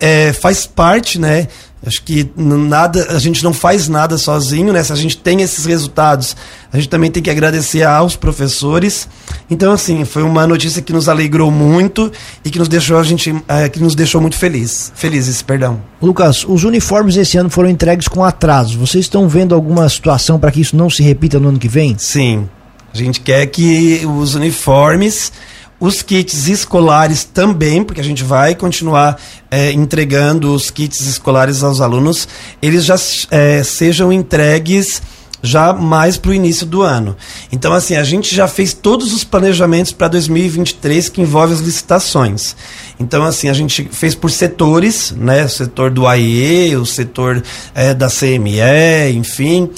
é, 0.00 0.32
faz 0.32 0.66
parte, 0.66 1.18
né? 1.18 1.46
Acho 1.86 2.02
que 2.02 2.30
nada, 2.36 3.06
a 3.08 3.18
gente 3.18 3.42
não 3.42 3.54
faz 3.54 3.88
nada 3.88 4.18
sozinho, 4.18 4.70
né? 4.70 4.84
Se 4.84 4.92
a 4.92 4.96
gente 4.96 5.16
tem 5.16 5.40
esses 5.40 5.64
resultados, 5.64 6.36
a 6.70 6.76
gente 6.76 6.90
também 6.90 7.10
tem 7.10 7.22
que 7.22 7.30
agradecer 7.30 7.82
aos 7.82 8.16
professores. 8.16 9.08
Então, 9.48 9.72
assim, 9.72 10.04
foi 10.04 10.22
uma 10.22 10.46
notícia 10.46 10.82
que 10.82 10.92
nos 10.92 11.08
alegrou 11.08 11.50
muito 11.50 12.12
e 12.44 12.50
que 12.50 12.58
nos 12.58 12.68
deixou 12.68 12.98
a 12.98 13.02
gente, 13.02 13.34
é, 13.48 13.66
que 13.70 13.80
nos 13.80 13.94
deixou 13.94 14.20
muito 14.20 14.36
feliz, 14.36 14.92
felizes, 14.94 15.40
perdão. 15.40 15.80
Lucas, 16.02 16.44
os 16.46 16.64
uniformes 16.64 17.16
esse 17.16 17.38
ano 17.38 17.48
foram 17.48 17.70
entregues 17.70 18.08
com 18.08 18.22
atraso. 18.22 18.78
Vocês 18.78 19.06
estão 19.06 19.26
vendo 19.26 19.54
alguma 19.54 19.88
situação 19.88 20.38
para 20.38 20.50
que 20.50 20.60
isso 20.60 20.76
não 20.76 20.90
se 20.90 21.02
repita 21.02 21.40
no 21.40 21.48
ano 21.48 21.58
que 21.58 21.68
vem? 21.68 21.96
Sim. 21.96 22.46
A 22.92 22.96
gente 22.98 23.20
quer 23.20 23.46
que 23.46 24.02
os 24.04 24.34
uniformes 24.34 25.32
Os 25.80 26.02
kits 26.02 26.46
escolares 26.46 27.24
também, 27.24 27.82
porque 27.82 28.02
a 28.02 28.04
gente 28.04 28.22
vai 28.22 28.54
continuar 28.54 29.18
é, 29.50 29.72
entregando 29.72 30.54
os 30.54 30.70
kits 30.70 31.00
escolares 31.00 31.62
aos 31.62 31.80
alunos, 31.80 32.28
eles 32.60 32.84
já 32.84 32.96
é, 33.30 33.62
sejam 33.64 34.12
entregues 34.12 35.00
já 35.42 35.72
mais 35.72 36.16
para 36.16 36.30
o 36.30 36.34
início 36.34 36.66
do 36.66 36.82
ano. 36.82 37.16
Então, 37.50 37.72
assim, 37.72 37.96
a 37.96 38.04
gente 38.04 38.34
já 38.34 38.46
fez 38.46 38.74
todos 38.74 39.12
os 39.12 39.24
planejamentos 39.24 39.92
para 39.92 40.08
2023 40.08 41.08
que 41.08 41.20
envolve 41.20 41.54
as 41.54 41.60
licitações. 41.60 42.54
Então, 42.98 43.24
assim, 43.24 43.48
a 43.48 43.52
gente 43.52 43.88
fez 43.90 44.14
por 44.14 44.30
setores, 44.30 45.12
né? 45.16 45.44
O 45.44 45.48
setor 45.48 45.90
do 45.90 46.06
AIE, 46.06 46.76
o 46.76 46.84
setor 46.84 47.42
é, 47.74 47.94
da 47.94 48.08
CME, 48.08 49.12
enfim. 49.14 49.70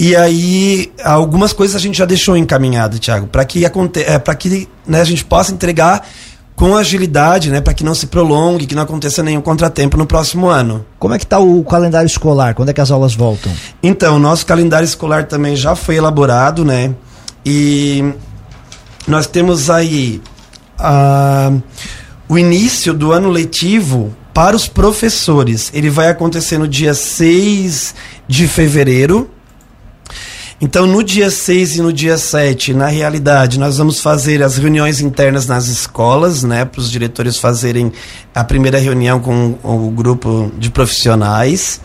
E 0.00 0.14
aí, 0.14 0.92
algumas 1.02 1.52
coisas 1.52 1.74
a 1.74 1.78
gente 1.78 1.98
já 1.98 2.04
deixou 2.04 2.36
encaminhado, 2.36 2.98
Tiago, 2.98 3.26
para 3.26 3.44
que, 3.44 3.66
aconte 3.66 4.00
é, 4.00 4.18
que 4.34 4.68
né, 4.86 5.00
a 5.00 5.04
gente 5.04 5.24
possa 5.24 5.52
entregar 5.52 6.06
com 6.54 6.76
agilidade, 6.76 7.50
né, 7.50 7.60
para 7.60 7.72
que 7.72 7.84
não 7.84 7.94
se 7.94 8.06
prolongue, 8.06 8.66
que 8.66 8.74
não 8.74 8.82
aconteça 8.82 9.22
nenhum 9.22 9.40
contratempo 9.40 9.96
no 9.96 10.06
próximo 10.06 10.48
ano. 10.48 10.84
Como 10.98 11.14
é 11.14 11.18
que 11.18 11.24
está 11.24 11.38
o 11.38 11.64
calendário 11.64 12.06
escolar? 12.06 12.54
Quando 12.54 12.68
é 12.68 12.72
que 12.72 12.80
as 12.80 12.90
aulas 12.90 13.14
voltam? 13.14 13.52
Então, 13.82 14.16
o 14.16 14.18
nosso 14.18 14.44
calendário 14.44 14.84
escolar 14.84 15.26
também 15.26 15.54
já 15.54 15.76
foi 15.76 15.96
elaborado, 15.96 16.64
né? 16.64 16.94
E 17.46 18.12
nós 19.06 19.26
temos 19.26 19.70
aí 19.70 20.20
uh, 20.80 21.62
o 22.28 22.38
início 22.38 22.92
do 22.92 23.12
ano 23.12 23.30
letivo 23.30 24.14
para 24.34 24.56
os 24.56 24.68
professores. 24.68 25.70
Ele 25.72 25.90
vai 25.90 26.08
acontecer 26.08 26.58
no 26.58 26.68
dia 26.68 26.92
6 26.92 27.94
de 28.26 28.46
fevereiro, 28.46 29.30
então, 30.60 30.88
no 30.88 31.04
dia 31.04 31.30
6 31.30 31.76
e 31.76 31.82
no 31.82 31.92
dia 31.92 32.18
7, 32.18 32.74
na 32.74 32.88
realidade, 32.88 33.60
nós 33.60 33.78
vamos 33.78 34.00
fazer 34.00 34.42
as 34.42 34.56
reuniões 34.56 35.00
internas 35.00 35.46
nas 35.46 35.68
escolas, 35.68 36.42
né, 36.42 36.64
para 36.64 36.80
os 36.80 36.90
diretores 36.90 37.36
fazerem 37.36 37.92
a 38.34 38.42
primeira 38.42 38.76
reunião 38.76 39.20
com 39.20 39.56
o 39.62 39.88
grupo 39.90 40.50
de 40.58 40.68
profissionais. 40.68 41.80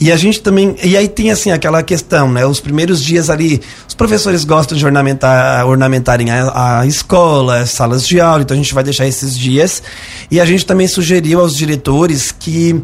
E 0.00 0.10
a 0.10 0.16
gente 0.16 0.40
também. 0.40 0.74
E 0.82 0.96
aí 0.96 1.06
tem 1.06 1.30
assim 1.30 1.52
aquela 1.52 1.84
questão, 1.84 2.30
né? 2.30 2.44
Os 2.44 2.58
primeiros 2.58 3.02
dias 3.02 3.30
ali, 3.30 3.60
os 3.86 3.94
professores 3.94 4.44
gostam 4.44 4.76
de 4.76 4.84
ornamentar, 4.84 5.64
ornamentarem 5.64 6.28
a, 6.30 6.80
a 6.80 6.86
escola, 6.86 7.60
as 7.60 7.70
salas 7.70 8.06
de 8.06 8.20
aula, 8.20 8.42
então 8.42 8.56
a 8.56 8.58
gente 8.58 8.74
vai 8.74 8.82
deixar 8.82 9.06
esses 9.06 9.38
dias. 9.38 9.82
E 10.30 10.40
a 10.40 10.44
gente 10.44 10.66
também 10.66 10.88
sugeriu 10.88 11.40
aos 11.40 11.56
diretores 11.56 12.32
que 12.32 12.82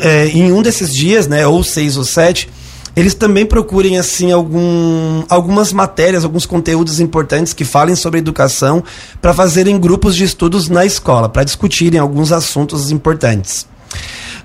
é, 0.00 0.26
em 0.26 0.52
um 0.52 0.60
desses 0.60 0.92
dias, 0.92 1.26
né, 1.28 1.46
ou 1.46 1.62
seis 1.62 1.96
ou 1.96 2.04
sete, 2.04 2.48
eles 2.94 3.14
também 3.14 3.46
procurem 3.46 3.98
assim 3.98 4.32
algum, 4.32 5.22
algumas 5.28 5.72
matérias, 5.72 6.24
alguns 6.24 6.46
conteúdos 6.46 7.00
importantes 7.00 7.52
que 7.52 7.64
falem 7.64 7.96
sobre 7.96 8.18
educação 8.18 8.84
para 9.20 9.32
fazerem 9.32 9.78
grupos 9.78 10.14
de 10.14 10.24
estudos 10.24 10.68
na 10.68 10.84
escola, 10.84 11.28
para 11.28 11.44
discutirem 11.44 11.98
alguns 11.98 12.32
assuntos 12.32 12.90
importantes. 12.90 13.66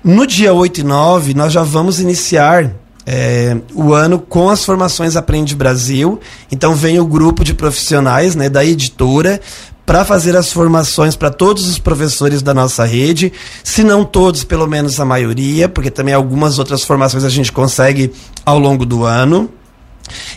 No 0.04 0.26
dia 0.26 0.54
8 0.54 0.80
e 0.80 0.84
9, 0.84 1.34
nós 1.34 1.52
já 1.52 1.64
vamos 1.64 2.00
iniciar 2.00 2.72
é, 3.06 3.58
o 3.74 3.94
ano 3.94 4.20
com 4.20 4.50
as 4.50 4.66
formações 4.66 5.16
Aprende 5.16 5.56
Brasil. 5.56 6.20
Então 6.52 6.76
vem 6.76 7.00
o 7.00 7.06
grupo 7.06 7.44
de 7.44 7.54
profissionais 7.54 8.36
né, 8.36 8.50
da 8.50 8.66
editora 8.66 9.40
para 9.88 10.04
fazer 10.04 10.36
as 10.36 10.52
formações 10.52 11.16
para 11.16 11.30
todos 11.30 11.66
os 11.66 11.80
professores 11.80 12.42
da 12.42 12.54
nossa 12.54 12.84
rede, 12.84 13.32
se 13.64 13.86
não 13.86 14.04
todos, 14.04 14.44
pelo 14.44 14.68
menos 14.68 15.00
a 15.00 15.06
maioria, 15.06 15.70
porque 15.70 15.90
também 15.90 16.14
algumas 16.14 16.60
outras 16.60 16.84
formações 16.84 17.24
a 17.24 17.30
gente 17.30 17.54
consegue 17.54 18.12
ao 18.46 18.60
longo 18.60 18.86
do 18.86 19.06
ano. 19.06 19.50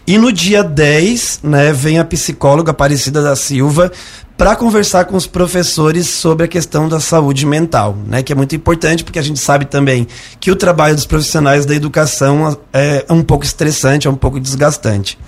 E 0.06 0.16
no 0.18 0.32
dia 0.32 0.62
10, 0.62 1.40
né, 1.42 1.72
vem 1.72 1.98
a 1.98 2.04
psicóloga 2.04 2.70
Aparecida 2.70 3.20
da 3.20 3.34
Silva 3.34 3.90
para 4.36 4.54
conversar 4.54 5.06
com 5.06 5.16
os 5.16 5.26
professores 5.26 6.06
sobre 6.06 6.44
a 6.44 6.48
questão 6.48 6.88
da 6.88 7.00
saúde 7.00 7.44
mental, 7.44 7.96
né, 8.06 8.22
que 8.22 8.32
é 8.32 8.36
muito 8.36 8.54
importante 8.54 9.02
porque 9.02 9.18
a 9.18 9.22
gente 9.22 9.40
sabe 9.40 9.64
também 9.64 10.06
que 10.38 10.52
o 10.52 10.56
trabalho 10.56 10.94
dos 10.94 11.06
profissionais 11.06 11.66
da 11.66 11.74
educação 11.74 12.56
é 12.72 13.04
um 13.10 13.22
pouco 13.22 13.44
estressante, 13.44 14.06
é 14.06 14.10
um 14.10 14.16
pouco 14.16 14.38
desgastante. 14.38 15.18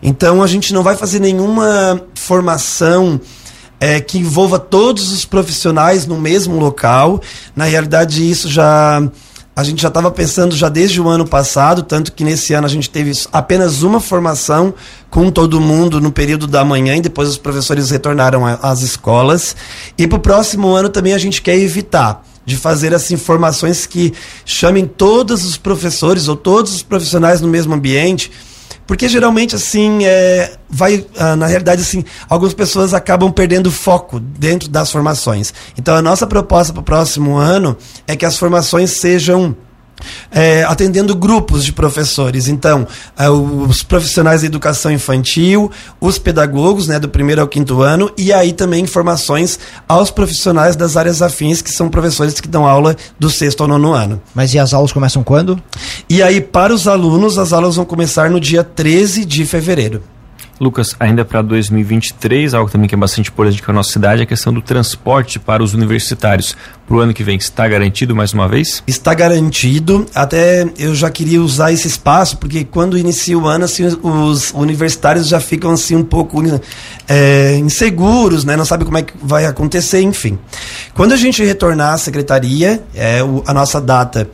Então 0.00 0.44
a 0.44 0.46
gente 0.46 0.72
não 0.72 0.84
vai 0.84 0.96
fazer 0.96 1.18
nenhuma 1.18 2.00
formação 2.14 3.20
é, 3.80 4.00
que 4.00 4.18
envolva 4.18 4.58
todos 4.58 5.12
os 5.12 5.24
profissionais 5.24 6.06
no 6.06 6.18
mesmo 6.18 6.58
local. 6.58 7.20
Na 7.54 7.64
realidade, 7.64 8.28
isso 8.28 8.48
já 8.48 9.02
a 9.56 9.62
gente 9.62 9.80
já 9.80 9.88
estava 9.88 10.10
pensando 10.10 10.56
já 10.56 10.68
desde 10.68 11.00
o 11.00 11.08
ano 11.08 11.24
passado, 11.24 11.84
tanto 11.84 12.12
que 12.12 12.24
nesse 12.24 12.52
ano 12.54 12.66
a 12.66 12.70
gente 12.70 12.90
teve 12.90 13.12
apenas 13.32 13.82
uma 13.82 14.00
formação 14.00 14.74
com 15.08 15.30
todo 15.30 15.60
mundo 15.60 16.00
no 16.00 16.10
período 16.10 16.48
da 16.48 16.64
manhã 16.64 16.96
e 16.96 17.00
depois 17.00 17.28
os 17.28 17.38
professores 17.38 17.90
retornaram 17.90 18.44
às 18.60 18.82
escolas. 18.82 19.54
E 19.96 20.08
para 20.08 20.16
o 20.16 20.20
próximo 20.20 20.74
ano 20.74 20.88
também 20.88 21.12
a 21.12 21.18
gente 21.18 21.40
quer 21.40 21.56
evitar 21.56 22.24
de 22.44 22.56
fazer 22.56 22.92
assim 22.92 23.16
formações 23.16 23.86
que 23.86 24.12
chamem 24.44 24.86
todos 24.86 25.44
os 25.44 25.56
professores 25.56 26.26
ou 26.26 26.34
todos 26.34 26.74
os 26.74 26.82
profissionais 26.82 27.40
no 27.40 27.46
mesmo 27.46 27.74
ambiente 27.74 28.32
porque 28.86 29.08
geralmente, 29.08 29.54
assim, 29.54 30.04
é, 30.04 30.52
vai, 30.68 31.06
ah, 31.16 31.36
na 31.36 31.46
realidade, 31.46 31.82
assim, 31.82 32.04
algumas 32.28 32.54
pessoas 32.54 32.92
acabam 32.92 33.32
perdendo 33.32 33.70
foco 33.70 34.20
dentro 34.20 34.68
das 34.68 34.90
formações. 34.90 35.54
Então, 35.78 35.94
a 35.94 36.02
nossa 36.02 36.26
proposta 36.26 36.72
para 36.72 36.80
o 36.80 36.84
próximo 36.84 37.36
ano 37.36 37.76
é 38.06 38.14
que 38.16 38.26
as 38.26 38.38
formações 38.38 38.90
sejam 38.90 39.56
é, 40.30 40.64
atendendo 40.64 41.14
grupos 41.14 41.64
de 41.64 41.72
professores. 41.72 42.48
Então, 42.48 42.86
é, 43.16 43.28
os 43.28 43.82
profissionais 43.82 44.40
da 44.42 44.46
educação 44.46 44.90
infantil, 44.90 45.70
os 46.00 46.18
pedagogos, 46.18 46.88
né, 46.88 46.98
do 46.98 47.08
primeiro 47.08 47.40
ao 47.40 47.48
quinto 47.48 47.82
ano, 47.82 48.10
e 48.16 48.32
aí 48.32 48.52
também 48.52 48.82
informações 48.82 49.58
aos 49.88 50.10
profissionais 50.10 50.76
das 50.76 50.96
áreas 50.96 51.22
afins, 51.22 51.62
que 51.62 51.70
são 51.70 51.88
professores 51.88 52.40
que 52.40 52.48
dão 52.48 52.66
aula 52.66 52.96
do 53.18 53.30
sexto 53.30 53.62
ao 53.62 53.68
nono 53.68 53.92
ano. 53.92 54.20
Mas 54.34 54.54
e 54.54 54.58
as 54.58 54.74
aulas 54.74 54.92
começam 54.92 55.22
quando? 55.22 55.60
E 56.08 56.22
aí, 56.22 56.40
para 56.40 56.74
os 56.74 56.86
alunos, 56.88 57.38
as 57.38 57.52
aulas 57.52 57.76
vão 57.76 57.84
começar 57.84 58.30
no 58.30 58.40
dia 58.40 58.64
13 58.64 59.24
de 59.24 59.44
fevereiro. 59.44 60.02
Lucas, 60.60 60.94
ainda 61.00 61.24
para 61.24 61.42
2023, 61.42 62.54
algo 62.54 62.70
também 62.70 62.88
que 62.88 62.94
é 62.94 62.98
bastante 62.98 63.30
importante 63.30 63.60
para 63.60 63.72
a 63.72 63.74
nossa 63.74 63.90
cidade, 63.90 64.20
é 64.20 64.24
a 64.24 64.26
questão 64.26 64.52
do 64.52 64.62
transporte 64.62 65.38
para 65.38 65.62
os 65.62 65.74
universitários. 65.74 66.56
Para 66.86 66.96
o 66.96 67.00
ano 67.00 67.14
que 67.14 67.24
vem, 67.24 67.36
está 67.36 67.66
garantido 67.66 68.14
mais 68.14 68.32
uma 68.32 68.46
vez? 68.46 68.82
Está 68.86 69.14
garantido. 69.14 70.06
Até 70.14 70.68
eu 70.78 70.94
já 70.94 71.10
queria 71.10 71.42
usar 71.42 71.72
esse 71.72 71.88
espaço, 71.88 72.36
porque 72.36 72.64
quando 72.64 72.98
inicia 72.98 73.38
o 73.38 73.46
ano, 73.46 73.64
assim, 73.64 73.84
os 74.02 74.52
universitários 74.52 75.26
já 75.26 75.40
ficam 75.40 75.70
assim 75.70 75.96
um 75.96 76.04
pouco 76.04 76.42
é, 77.08 77.56
inseguros, 77.56 78.44
né? 78.44 78.56
não 78.56 78.64
sabem 78.64 78.84
como 78.84 78.98
é 78.98 79.02
que 79.02 79.14
vai 79.22 79.46
acontecer, 79.46 80.02
enfim. 80.02 80.38
Quando 80.94 81.12
a 81.12 81.16
gente 81.16 81.42
retornar 81.42 81.94
à 81.94 81.98
secretaria, 81.98 82.82
é, 82.94 83.20
a 83.46 83.54
nossa 83.54 83.80
data 83.80 84.28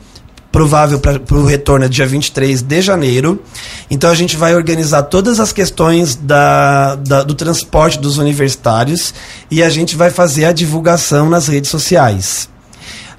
provável 0.53 0.99
para 0.99 1.21
o 1.35 1.45
retorno 1.45 1.85
é 1.85 1.89
dia 1.89 2.07
23 2.07 2.63
de 2.63 2.83
janeiro. 2.83 3.43
Então 3.91 4.11
a 4.11 4.15
gente 4.15 4.37
vai 4.37 4.55
organizar 4.55 5.05
todas 5.05 5.39
as 5.39 5.53
questões 5.53 6.17
da, 6.17 6.97
da, 6.97 7.23
do 7.23 7.35
transporte 7.35 7.99
dos 7.99 8.19
universitários 8.19 9.15
e 9.51 9.63
a 9.63 9.71
gente 9.71 9.97
vai 9.97 10.11
fazer 10.11 10.45
a 10.47 10.53
divulgação 10.53 11.29
nas 11.29 11.47
redes 11.47 11.71
sociais. 11.71 12.49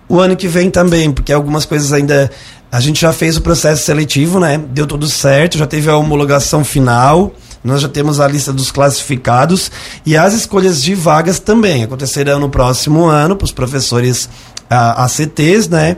O 0.09 0.19
ano 0.19 0.35
que 0.35 0.47
vem 0.47 0.69
também, 0.69 1.11
porque 1.11 1.31
algumas 1.31 1.65
coisas 1.65 1.93
ainda. 1.93 2.29
A 2.69 2.79
gente 2.79 3.01
já 3.01 3.11
fez 3.11 3.35
o 3.35 3.41
processo 3.41 3.83
seletivo, 3.83 4.39
né? 4.39 4.57
Deu 4.57 4.87
tudo 4.87 5.07
certo, 5.07 5.57
já 5.57 5.67
teve 5.67 5.89
a 5.89 5.97
homologação 5.97 6.63
final. 6.63 7.33
Nós 7.63 7.81
já 7.81 7.89
temos 7.89 8.19
a 8.19 8.27
lista 8.27 8.51
dos 8.51 8.71
classificados 8.71 9.69
e 10.05 10.17
as 10.17 10.33
escolhas 10.33 10.81
de 10.81 10.95
vagas 10.95 11.37
também 11.37 11.83
acontecerão 11.83 12.39
no 12.39 12.49
próximo 12.49 13.05
ano 13.05 13.35
para 13.35 13.45
os 13.45 13.51
professores 13.51 14.29
a, 14.69 15.05
ACTs, 15.05 15.67
né? 15.69 15.97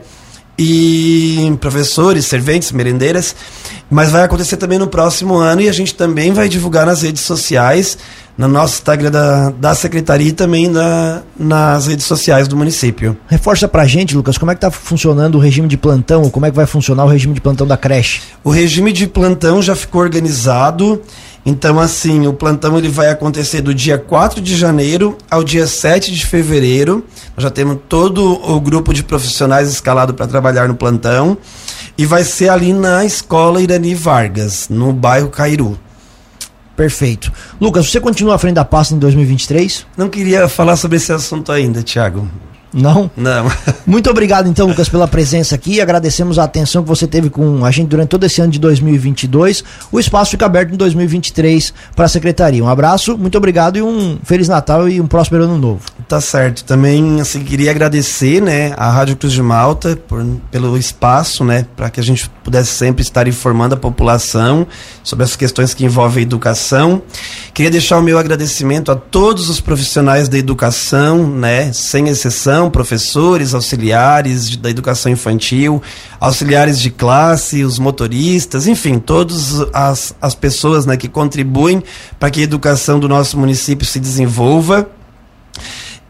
E 0.58 1.56
professores, 1.60 2.26
serventes, 2.26 2.72
merendeiras, 2.72 3.36
mas 3.90 4.12
vai 4.12 4.24
acontecer 4.24 4.58
também 4.58 4.78
no 4.78 4.88
próximo 4.88 5.36
ano 5.36 5.62
e 5.62 5.70
a 5.70 5.72
gente 5.72 5.96
também 5.96 6.32
vai 6.32 6.48
divulgar 6.48 6.86
nas 6.86 7.02
redes 7.02 7.24
sociais, 7.24 7.98
no 8.38 8.48
nosso 8.48 8.76
Instagram 8.76 9.12
da, 9.12 9.50
da 9.52 9.76
Secretaria 9.76 10.30
e 10.30 10.32
também 10.32 10.68
na, 10.68 11.22
nas 11.38 11.88
redes 11.88 12.06
sociais 12.06 12.48
do 12.48 12.56
município. 12.56 13.16
Reforça 13.28 13.68
pra 13.68 13.86
gente, 13.86 14.16
Lucas, 14.16 14.38
como 14.38 14.52
é 14.52 14.56
que 14.56 14.62
tá 14.62 14.72
funcionando 14.72 15.36
o 15.36 15.40
regime 15.40 15.68
de 15.68 15.78
plantão, 15.78 16.30
como 16.30 16.46
é 16.46 16.50
que 16.50 16.56
vai 16.56 16.66
funcionar 16.66 17.06
o 17.06 17.08
regime 17.08 17.34
de 17.34 17.42
plantão 17.42 17.68
da 17.68 17.78
creche? 17.78 18.22
O 18.44 18.50
regime 18.50 18.92
de 18.92 19.08
plantão 19.08 19.62
já 19.62 19.76
ficou 19.76 20.02
organizado 20.02 21.02
então, 21.46 21.78
assim, 21.78 22.26
o 22.26 22.34
plantão 22.34 22.78
ele 22.78 22.88
vai 22.88 23.10
acontecer 23.10 23.62
do 23.62 23.74
dia 23.74 23.98
4 23.98 24.40
de 24.40 24.56
janeiro 24.56 25.18
ao 25.30 25.44
dia 25.44 25.68
7 25.68 26.12
de 26.12 26.26
fevereiro. 26.26 27.06
Nós 27.36 27.44
já 27.44 27.50
temos 27.50 27.80
todo 27.90 28.24
o 28.50 28.60
grupo 28.62 28.94
de 28.94 29.04
profissionais 29.04 29.70
escalado 29.70 30.14
para 30.14 30.26
trabalhar 30.26 30.70
no 30.70 30.76
plantão. 30.76 31.38
E 31.98 32.06
vai 32.06 32.24
ser 32.24 32.50
ali 32.50 32.72
na 32.72 33.04
escola 33.04 33.62
Irani 33.62 33.94
Vargas, 33.94 34.68
no 34.70 34.94
bairro 34.94 35.30
Cairu. 35.30 35.78
Perfeito. 36.78 37.32
Lucas, 37.60 37.90
você 37.90 38.00
continua 38.00 38.36
à 38.36 38.38
frente 38.38 38.56
da 38.56 38.66
pasta 38.66 38.96
em 38.96 39.00
2023? 39.00 39.86
Não 39.98 40.10
queria 40.10 40.48
falar 40.48 40.76
sobre 40.76 40.98
esse 40.98 41.12
assunto 41.12 41.52
ainda, 41.52 41.84
Tiago. 41.84 42.28
Não? 42.74 43.10
Não. 43.16 43.52
Muito 43.86 44.10
obrigado, 44.10 44.50
então, 44.50 44.68
Lucas, 44.68 44.90
pela 44.90 45.08
presença 45.08 45.54
aqui. 45.54 45.80
Agradecemos 45.80 46.40
a 46.40 46.44
atenção 46.44 46.82
que 46.82 46.90
você 46.90 47.06
teve 47.06 47.30
com 47.30 47.64
a 47.64 47.70
gente 47.70 47.90
durante 47.90 48.10
todo 48.10 48.24
esse 48.26 48.42
ano 48.42 48.52
de 48.52 48.60
2022. 48.60 49.64
O 49.92 50.00
espaço 50.00 50.32
fica 50.32 50.46
aberto 50.46 50.74
em 50.74 50.78
2023 50.78 51.74
para 51.96 52.06
a 52.06 52.08
secretaria. 52.10 52.64
Um 52.64 52.70
abraço, 52.70 53.18
muito 53.18 53.38
obrigado 53.38 53.78
e 53.78 53.82
um 53.82 54.18
Feliz 54.24 54.48
Natal 54.48 54.90
e 54.90 55.00
um 55.00 55.06
próspero 55.06 55.44
Ano 55.44 55.58
Novo. 55.58 55.82
Tá 56.08 56.20
certo. 56.20 56.64
Também 56.64 57.22
assim, 57.22 57.44
queria 57.44 57.70
agradecer 57.70 58.42
né, 58.42 58.74
a 58.76 58.90
Rádio 58.90 59.18
Cruz 59.18 59.34
de 59.34 59.42
Malta 59.42 59.96
por, 60.08 60.26
pelo 60.50 60.78
espaço, 60.78 61.44
né, 61.44 61.66
para 61.76 61.90
que 61.90 62.00
a 62.00 62.04
gente 62.04 62.30
pudesse 62.44 62.72
sempre 62.72 63.04
estar 63.04 63.28
informando 63.28 63.76
a 63.76 63.78
população 63.78 64.66
sobre 65.04 65.24
as 65.24 65.36
questões 65.36 65.74
que 65.74 65.86
envolvem 65.86 66.22
a 66.22 66.24
educação. 66.24 67.02
Queria 67.54 67.72
deixar 67.72 67.98
o 68.00 68.02
meu 68.02 68.18
agradecimento 68.18 68.92
a 68.92 68.96
todos 68.96 69.50
os 69.50 69.62
profissionais 69.62 70.28
da 70.28 70.38
educação, 70.38 71.28
né, 71.28 71.72
sem 71.72 72.08
exceção 72.08 72.63
professores, 72.70 73.54
auxiliares 73.54 74.56
da 74.58 74.70
educação 74.70 75.12
infantil, 75.12 75.82
auxiliares 76.20 76.80
de 76.80 76.90
classe, 76.90 77.64
os 77.64 77.80
motoristas, 77.80 78.68
enfim, 78.68 79.00
todas 79.00 79.62
as, 79.74 80.16
as 80.22 80.36
pessoas 80.36 80.86
né, 80.86 80.98
que 80.98 81.08
contribuem 81.08 81.84
para 82.20 82.30
que 82.30 82.42
a 82.42 82.44
educação 82.44 83.00
do 83.00 83.08
nosso 83.08 83.38
município 83.38 83.86
se 83.86 84.00
desenvolva. 84.00 84.88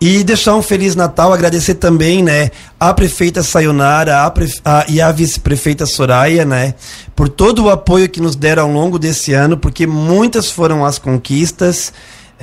E 0.06 0.22
deixar 0.22 0.54
um 0.56 0.62
Feliz 0.62 0.98
Natal, 0.98 1.32
agradecer 1.32 1.76
também, 1.76 2.22
né, 2.22 2.52
a 2.78 2.94
prefeita 2.94 3.42
Sayonara 3.42 4.18
a 4.18 4.34
a, 4.66 4.86
e 4.90 5.00
a 5.00 5.10
vice-prefeita 5.14 5.86
Soraya, 5.86 6.44
né, 6.44 6.74
por 7.16 7.30
todo 7.30 7.64
o 7.64 7.70
apoio 7.70 8.10
que 8.10 8.20
nos 8.20 8.36
deram 8.36 8.64
ao 8.64 8.72
longo 8.72 9.00
desse 9.00 9.32
ano, 9.32 9.56
porque 9.56 9.88
muitas 9.88 10.52
foram 10.52 10.84
as 10.84 11.00
conquistas, 11.00 11.94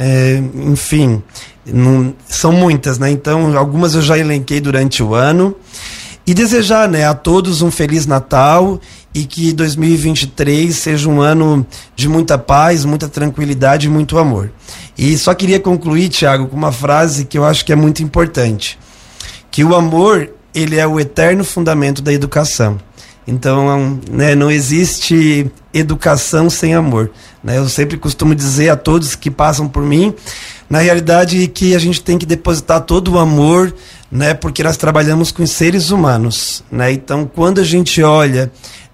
é, 0.03 0.43
enfim, 0.55 1.23
não, 1.67 2.15
são 2.27 2.53
muitas, 2.53 2.99
né? 2.99 3.11
Então, 3.11 3.55
algumas 3.59 3.95
eu 3.95 4.01
já 4.01 4.17
elenquei 4.17 4.59
durante 4.59 5.03
o 5.03 5.15
ano. 5.15 5.55
E 6.27 6.33
desejar 6.33 6.89
né, 6.89 7.07
a 7.07 7.13
todos 7.13 7.61
um 7.61 7.71
Feliz 7.71 8.07
Natal 8.07 8.81
e 9.15 9.25
que 9.25 9.53
2023 9.53 10.75
seja 10.75 11.09
um 11.09 11.21
ano 11.21 11.67
de 11.95 12.09
muita 12.09 12.39
paz, 12.39 12.85
muita 12.85 13.09
tranquilidade 13.09 13.89
e 13.89 13.91
muito 13.91 14.17
amor. 14.17 14.51
E 14.97 15.19
só 15.19 15.35
queria 15.35 15.61
concluir, 15.61 16.09
Tiago, 16.09 16.47
com 16.47 16.57
uma 16.57 16.73
frase 16.73 17.27
que 17.27 17.37
eu 17.37 17.45
acho 17.45 17.65
que 17.65 17.73
é 17.73 17.77
muito 17.77 18.03
importante. 18.03 18.79
Que 19.51 19.65
o 19.65 19.75
amor, 19.75 20.31
ele 20.55 20.79
é 20.79 20.87
o 20.87 20.99
eterno 20.99 21.45
fundamento 21.45 22.01
da 22.01 22.13
educação. 22.13 22.79
Então, 23.31 24.01
né, 24.11 24.35
não 24.35 24.51
existe 24.51 25.51
educação 25.73 26.51
sem 26.51 26.75
amor. 26.75 27.11
Né? 27.43 27.59
Eu 27.59 27.69
sempre 27.69 27.97
costumo 27.97 28.35
dizer 28.35 28.71
a 28.71 28.77
todos 28.77 29.15
que 29.15 29.31
passam 29.31 29.69
por 29.69 29.85
mim 29.85 30.15
na 30.69 30.81
realidade 30.81 31.47
que 31.49 31.75
a 31.75 31.79
gente 31.79 32.03
tem 32.03 32.19
que 32.19 32.27
depositar 32.27 32.81
todo 32.83 33.13
o 33.13 33.19
amor, 33.19 33.75
né, 34.11 34.35
porque 34.35 34.63
nós 34.63 34.77
trabalhamos 34.77 35.33
com 35.33 35.45
seres 35.45 35.91
humanos, 35.91 36.63
né? 36.71 36.93
Então, 36.93 37.29
quando 37.33 37.61
a 37.61 37.65
gente 37.65 38.01
olha 38.05 38.53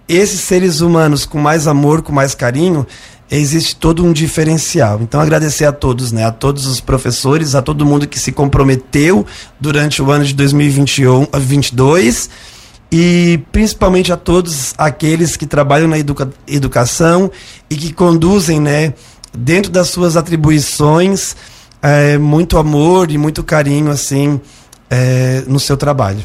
esses 0.09 0.41
seres 0.41 0.81
humanos 0.81 1.27
com 1.27 1.39
mais 1.39 1.67
amor, 1.67 2.01
com 2.01 2.13
mais 2.13 2.35
carinho, 2.35 2.87
existe 3.31 3.77
todo 3.77 4.03
um 4.05 4.13
diferencial. 4.13 5.01
Então, 5.03 5.21
agradecer 5.21 5.67
a 5.67 5.73
todos, 5.73 6.13
né? 6.13 6.25
A 6.25 6.33
todos 6.33 6.65
os 6.67 6.81
professores, 6.81 7.55
a 7.55 7.61
todo 7.61 7.85
mundo 7.85 8.07
que 8.07 8.19
se 8.19 8.33
comprometeu 8.33 9.27
durante 9.61 10.01
o 10.01 10.11
ano 10.11 10.25
de 10.25 10.33
2021, 10.33 11.27
2022 11.31 12.31
e 12.91 13.41
principalmente 13.53 14.13
a 14.13 14.17
todos 14.17 14.75
aqueles 14.77 15.37
que 15.37 15.47
trabalham 15.47 15.89
na 15.89 15.99
educa 15.99 16.31
educação 16.47 17.31
e 17.69 17.77
que 17.77 17.93
conduzem, 17.93 18.61
né, 18.61 18.95
dentro 19.37 19.71
das 19.71 19.89
suas 19.89 20.17
atribuições, 20.17 21.37
é, 21.83 22.19
muito 22.19 22.59
amor 22.59 23.11
e 23.11 23.19
muito 23.19 23.45
carinho 23.45 23.91
assim 23.91 24.41
é, 24.91 25.45
no 25.47 25.61
seu 25.61 25.77
trabalho. 25.77 26.25